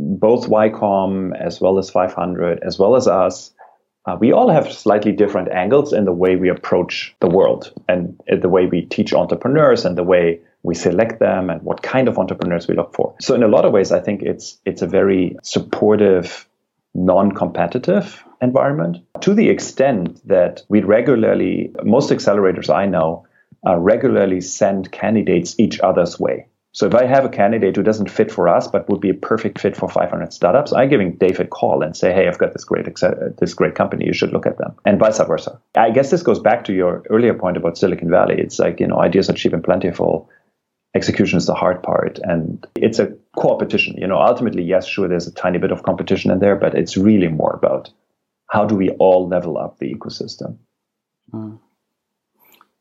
both 0.00 0.48
YCOM 0.48 1.38
as 1.38 1.60
well 1.60 1.78
as 1.78 1.90
500, 1.90 2.60
as 2.62 2.78
well 2.78 2.96
as 2.96 3.06
us, 3.06 3.52
uh, 4.06 4.16
we 4.18 4.32
all 4.32 4.48
have 4.48 4.72
slightly 4.72 5.12
different 5.12 5.50
angles 5.52 5.92
in 5.92 6.06
the 6.06 6.12
way 6.12 6.36
we 6.36 6.48
approach 6.48 7.14
the 7.20 7.28
world 7.28 7.72
and 7.88 8.18
the 8.40 8.48
way 8.48 8.64
we 8.64 8.82
teach 8.82 9.12
entrepreneurs 9.12 9.84
and 9.84 9.98
the 9.98 10.04
way 10.04 10.40
we 10.62 10.74
select 10.74 11.20
them 11.20 11.50
and 11.50 11.62
what 11.62 11.82
kind 11.82 12.08
of 12.08 12.18
entrepreneurs 12.18 12.68
we 12.68 12.74
look 12.74 12.94
for. 12.94 13.14
So 13.20 13.34
in 13.34 13.42
a 13.42 13.48
lot 13.48 13.64
of 13.64 13.72
ways, 13.72 13.92
I 13.92 14.00
think 14.00 14.22
it's 14.22 14.58
it's 14.64 14.82
a 14.82 14.86
very 14.86 15.36
supportive, 15.42 16.48
non-competitive 16.94 18.24
environment 18.40 18.98
to 19.20 19.34
the 19.34 19.48
extent 19.48 20.26
that 20.26 20.62
we 20.68 20.82
regularly, 20.82 21.72
most 21.84 22.10
accelerators 22.10 22.72
I 22.72 22.86
know, 22.86 23.26
uh, 23.66 23.76
regularly 23.76 24.40
send 24.40 24.92
candidates 24.92 25.58
each 25.58 25.80
other's 25.80 26.18
way. 26.18 26.46
So 26.72 26.86
if 26.86 26.94
I 26.94 27.06
have 27.06 27.24
a 27.24 27.28
candidate 27.28 27.74
who 27.74 27.82
doesn't 27.82 28.10
fit 28.10 28.30
for 28.30 28.48
us 28.48 28.68
but 28.68 28.88
would 28.88 29.00
be 29.00 29.08
a 29.08 29.14
perfect 29.14 29.60
fit 29.60 29.76
for 29.76 29.88
500 29.88 30.32
startups, 30.32 30.72
I'm 30.72 30.88
giving 30.88 31.16
Dave 31.16 31.40
a 31.40 31.44
call 31.44 31.82
and 31.82 31.96
say, 31.96 32.12
"Hey, 32.12 32.28
I've 32.28 32.38
got 32.38 32.52
this 32.52 32.64
great 32.64 32.86
this 33.38 33.54
great 33.54 33.74
company. 33.74 34.06
You 34.06 34.12
should 34.12 34.32
look 34.32 34.46
at 34.46 34.58
them," 34.58 34.74
and 34.84 34.98
vice 34.98 35.18
versa. 35.18 35.58
I 35.74 35.90
guess 35.90 36.10
this 36.10 36.22
goes 36.22 36.38
back 36.38 36.64
to 36.64 36.72
your 36.72 37.02
earlier 37.10 37.34
point 37.34 37.56
about 37.56 37.78
Silicon 37.78 38.10
Valley. 38.10 38.36
It's 38.38 38.58
like 38.58 38.80
you 38.80 38.86
know, 38.86 39.00
ideas 39.00 39.30
are 39.30 39.32
cheap 39.32 39.52
and 39.54 39.64
plentiful 39.64 40.28
execution 40.94 41.38
is 41.38 41.46
the 41.46 41.54
hard 41.54 41.82
part. 41.82 42.18
And 42.22 42.66
it's 42.76 42.98
a 42.98 43.16
competition 43.38 43.96
you 43.96 44.06
know 44.06 44.20
ultimately 44.20 44.62
yes 44.62 44.86
sure 44.86 45.08
there's 45.08 45.26
a 45.26 45.32
tiny 45.32 45.58
bit 45.58 45.70
of 45.70 45.82
competition 45.82 46.30
in 46.30 46.38
there 46.40 46.56
but 46.56 46.74
it's 46.74 46.96
really 46.96 47.28
more 47.28 47.52
about 47.52 47.90
how 48.50 48.64
do 48.64 48.74
we 48.74 48.90
all 48.90 49.28
level 49.28 49.58
up 49.58 49.78
the 49.78 49.94
ecosystem. 49.94 50.56
Mm. 51.32 51.58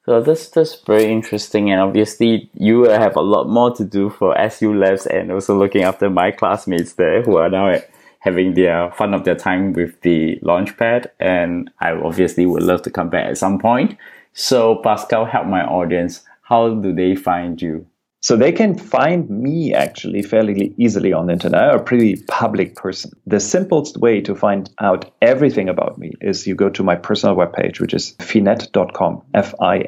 so 0.06 0.22
this 0.22 0.50
this 0.50 0.82
very 0.82 1.12
interesting 1.12 1.70
and 1.70 1.82
obviously 1.82 2.50
you 2.54 2.84
have 2.84 3.16
a 3.18 3.22
lot 3.22 3.50
more 3.50 3.72
to 3.76 3.84
do 3.84 4.10
for 4.10 4.38
SU 4.38 4.74
Labs 4.74 5.06
and 5.06 5.32
also 5.32 5.58
looking 5.58 5.84
after 5.84 6.10
my 6.10 6.32
classmates 6.32 6.94
there 6.94 7.22
who 7.24 7.36
are 7.36 7.50
now 7.50 7.78
having 8.20 8.54
their 8.54 8.90
fun 8.94 9.14
of 9.14 9.26
their 9.26 9.36
time 9.36 9.74
with 9.74 10.00
the 10.02 10.40
launchpad 10.44 11.08
and 11.20 11.70
I 11.80 11.92
obviously 11.92 12.46
would 12.46 12.64
love 12.64 12.82
to 12.84 12.90
come 12.90 13.10
back 13.10 13.26
at 13.26 13.38
some 13.38 13.60
point. 13.60 13.98
So 14.34 14.78
Pascal 14.78 15.26
help 15.26 15.48
my 15.48 15.64
audience. 15.64 16.24
How 16.44 16.74
do 16.74 16.94
they 16.94 17.16
find 17.16 17.62
you 17.62 17.86
so 18.22 18.36
they 18.36 18.52
can 18.52 18.78
find 18.78 19.30
me 19.30 19.74
actually 19.74 20.22
fairly 20.22 20.74
easily 20.78 21.14
on 21.14 21.28
the 21.28 21.34
internet. 21.34 21.62
I'm 21.62 21.80
a 21.80 21.84
pretty 21.84 22.24
public 22.28 22.76
person. 22.76 23.12
The 23.26 23.40
simplest 23.40 23.98
way 23.98 24.22
to 24.22 24.36
find 24.36 24.70
out 24.82 25.12
everything 25.22 25.70
about 25.70 25.98
me 25.98 26.12
is 26.22 26.48
you 26.48 26.56
go 26.56 26.70
to 26.70 26.84
my 26.84 26.96
personal 26.96 27.36
webpage, 27.36 27.80
which 27.80 27.94
is 27.94 28.16
finette.com, 28.20 29.22
F-I-N-E-T-T-E.com, 29.34 29.86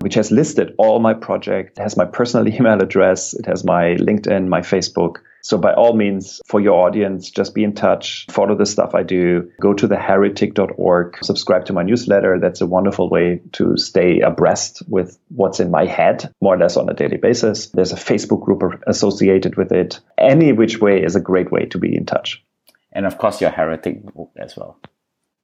which 0.00 0.14
has 0.14 0.30
listed 0.30 0.74
all 0.78 1.00
my 1.00 1.14
projects. 1.14 1.78
It 1.78 1.82
has 1.82 1.96
my 1.96 2.04
personal 2.04 2.46
email 2.54 2.82
address. 2.82 3.34
It 3.34 3.46
has 3.46 3.64
my 3.64 3.94
LinkedIn, 3.96 4.48
my 4.48 4.60
Facebook, 4.60 5.16
so 5.42 5.58
by 5.58 5.72
all 5.72 5.94
means, 5.94 6.40
for 6.46 6.60
your 6.60 6.86
audience, 6.86 7.30
just 7.30 7.54
be 7.54 7.64
in 7.64 7.74
touch, 7.74 8.26
follow 8.30 8.56
the 8.56 8.66
stuff 8.66 8.94
I 8.94 9.02
do, 9.02 9.50
go 9.60 9.72
to 9.74 9.86
theheretic.org, 9.86 11.24
subscribe 11.24 11.64
to 11.66 11.72
my 11.72 11.82
newsletter. 11.82 12.38
That's 12.40 12.60
a 12.60 12.66
wonderful 12.66 13.08
way 13.08 13.40
to 13.52 13.76
stay 13.76 14.20
abreast 14.20 14.82
with 14.88 15.18
what's 15.28 15.60
in 15.60 15.70
my 15.70 15.86
head, 15.86 16.32
more 16.40 16.54
or 16.54 16.58
less 16.58 16.76
on 16.76 16.88
a 16.88 16.94
daily 16.94 17.16
basis. 17.16 17.68
There's 17.68 17.92
a 17.92 17.96
Facebook 17.96 18.44
group 18.44 18.62
associated 18.86 19.56
with 19.56 19.72
it. 19.72 20.00
Any 20.18 20.52
which 20.52 20.80
way 20.80 21.02
is 21.02 21.16
a 21.16 21.20
great 21.20 21.52
way 21.52 21.66
to 21.66 21.78
be 21.78 21.96
in 21.96 22.06
touch. 22.06 22.44
And 22.92 23.06
of 23.06 23.18
course, 23.18 23.40
your 23.40 23.50
heretic 23.50 24.02
book 24.02 24.32
as 24.38 24.56
well. 24.56 24.80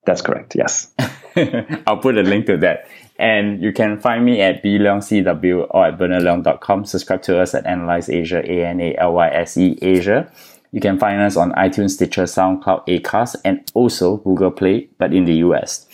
That's 0.06 0.22
correct. 0.22 0.54
Yes. 0.54 0.92
I'll 1.86 1.98
put 1.98 2.16
a 2.18 2.22
link 2.22 2.46
to 2.46 2.56
that. 2.58 2.88
And 3.18 3.62
you 3.62 3.72
can 3.72 4.00
find 4.00 4.24
me 4.24 4.40
at 4.40 4.62
bleongcw 4.62 5.66
or 5.70 5.86
at 5.86 5.98
bernardleong.com. 5.98 6.84
Subscribe 6.84 7.22
to 7.22 7.40
us 7.40 7.54
at 7.54 7.64
Analyse 7.64 8.08
Asia, 8.08 8.42
A-N-A-L-Y-S-E 8.44 9.78
Asia. 9.80 10.30
You 10.72 10.80
can 10.80 10.98
find 10.98 11.20
us 11.20 11.36
on 11.36 11.52
iTunes, 11.52 11.90
Stitcher, 11.90 12.24
SoundCloud, 12.24 12.86
Acast, 12.88 13.36
and 13.44 13.64
also 13.74 14.16
Google 14.18 14.50
Play, 14.50 14.88
but 14.98 15.14
in 15.14 15.24
the 15.24 15.34
US. 15.34 15.86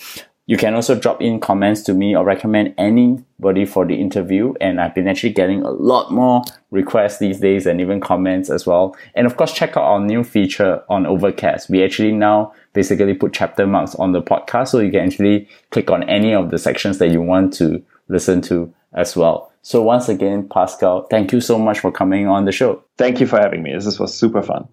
You 0.51 0.57
can 0.57 0.75
also 0.75 0.97
drop 0.97 1.23
in 1.23 1.39
comments 1.39 1.81
to 1.83 1.95
me 1.95 2.17
or 2.17 2.25
recommend 2.25 2.75
anybody 2.77 3.65
for 3.65 3.87
the 3.87 3.95
interview. 3.95 4.53
And 4.61 4.81
I've 4.81 4.97
been 4.97 5.07
actually 5.07 5.33
getting 5.33 5.63
a 5.63 5.71
lot 5.71 6.11
more 6.11 6.43
requests 6.73 7.21
these 7.21 7.39
days 7.39 7.67
and 7.67 7.81
even 7.81 8.01
comments 8.01 8.51
as 8.51 8.67
well. 8.67 8.97
And 9.15 9.29
of 9.29 9.37
course, 9.37 9.53
check 9.53 9.77
out 9.77 9.85
our 9.85 10.01
new 10.01 10.25
feature 10.25 10.83
on 10.89 11.07
Overcast. 11.07 11.71
We 11.71 11.85
actually 11.85 12.11
now 12.11 12.53
basically 12.73 13.15
put 13.15 13.33
chapter 13.33 13.65
marks 13.65 13.95
on 13.95 14.11
the 14.11 14.23
podcast 14.23 14.71
so 14.71 14.81
you 14.81 14.91
can 14.91 15.07
actually 15.07 15.49
click 15.71 15.89
on 15.89 16.03
any 16.11 16.35
of 16.35 16.51
the 16.51 16.59
sections 16.59 16.99
that 16.99 17.13
you 17.13 17.23
want 17.23 17.55
to 17.55 17.81
listen 18.09 18.41
to 18.43 18.75
as 18.93 19.15
well. 19.15 19.53
So 19.63 19.83
once 19.83 20.09
again, 20.09 20.49
Pascal, 20.49 21.07
thank 21.11 21.33
you 21.33 21.41
so 21.41 21.61
much 21.61 21.79
for 21.79 21.93
coming 21.93 22.27
on 22.27 22.45
the 22.45 22.51
show. 22.51 22.83
Thank 22.99 23.21
you 23.21 23.29
for 23.29 23.39
having 23.39 23.63
me. 23.63 23.73
This 23.73 24.01
was 24.01 24.13
super 24.13 24.43
fun. 24.43 24.67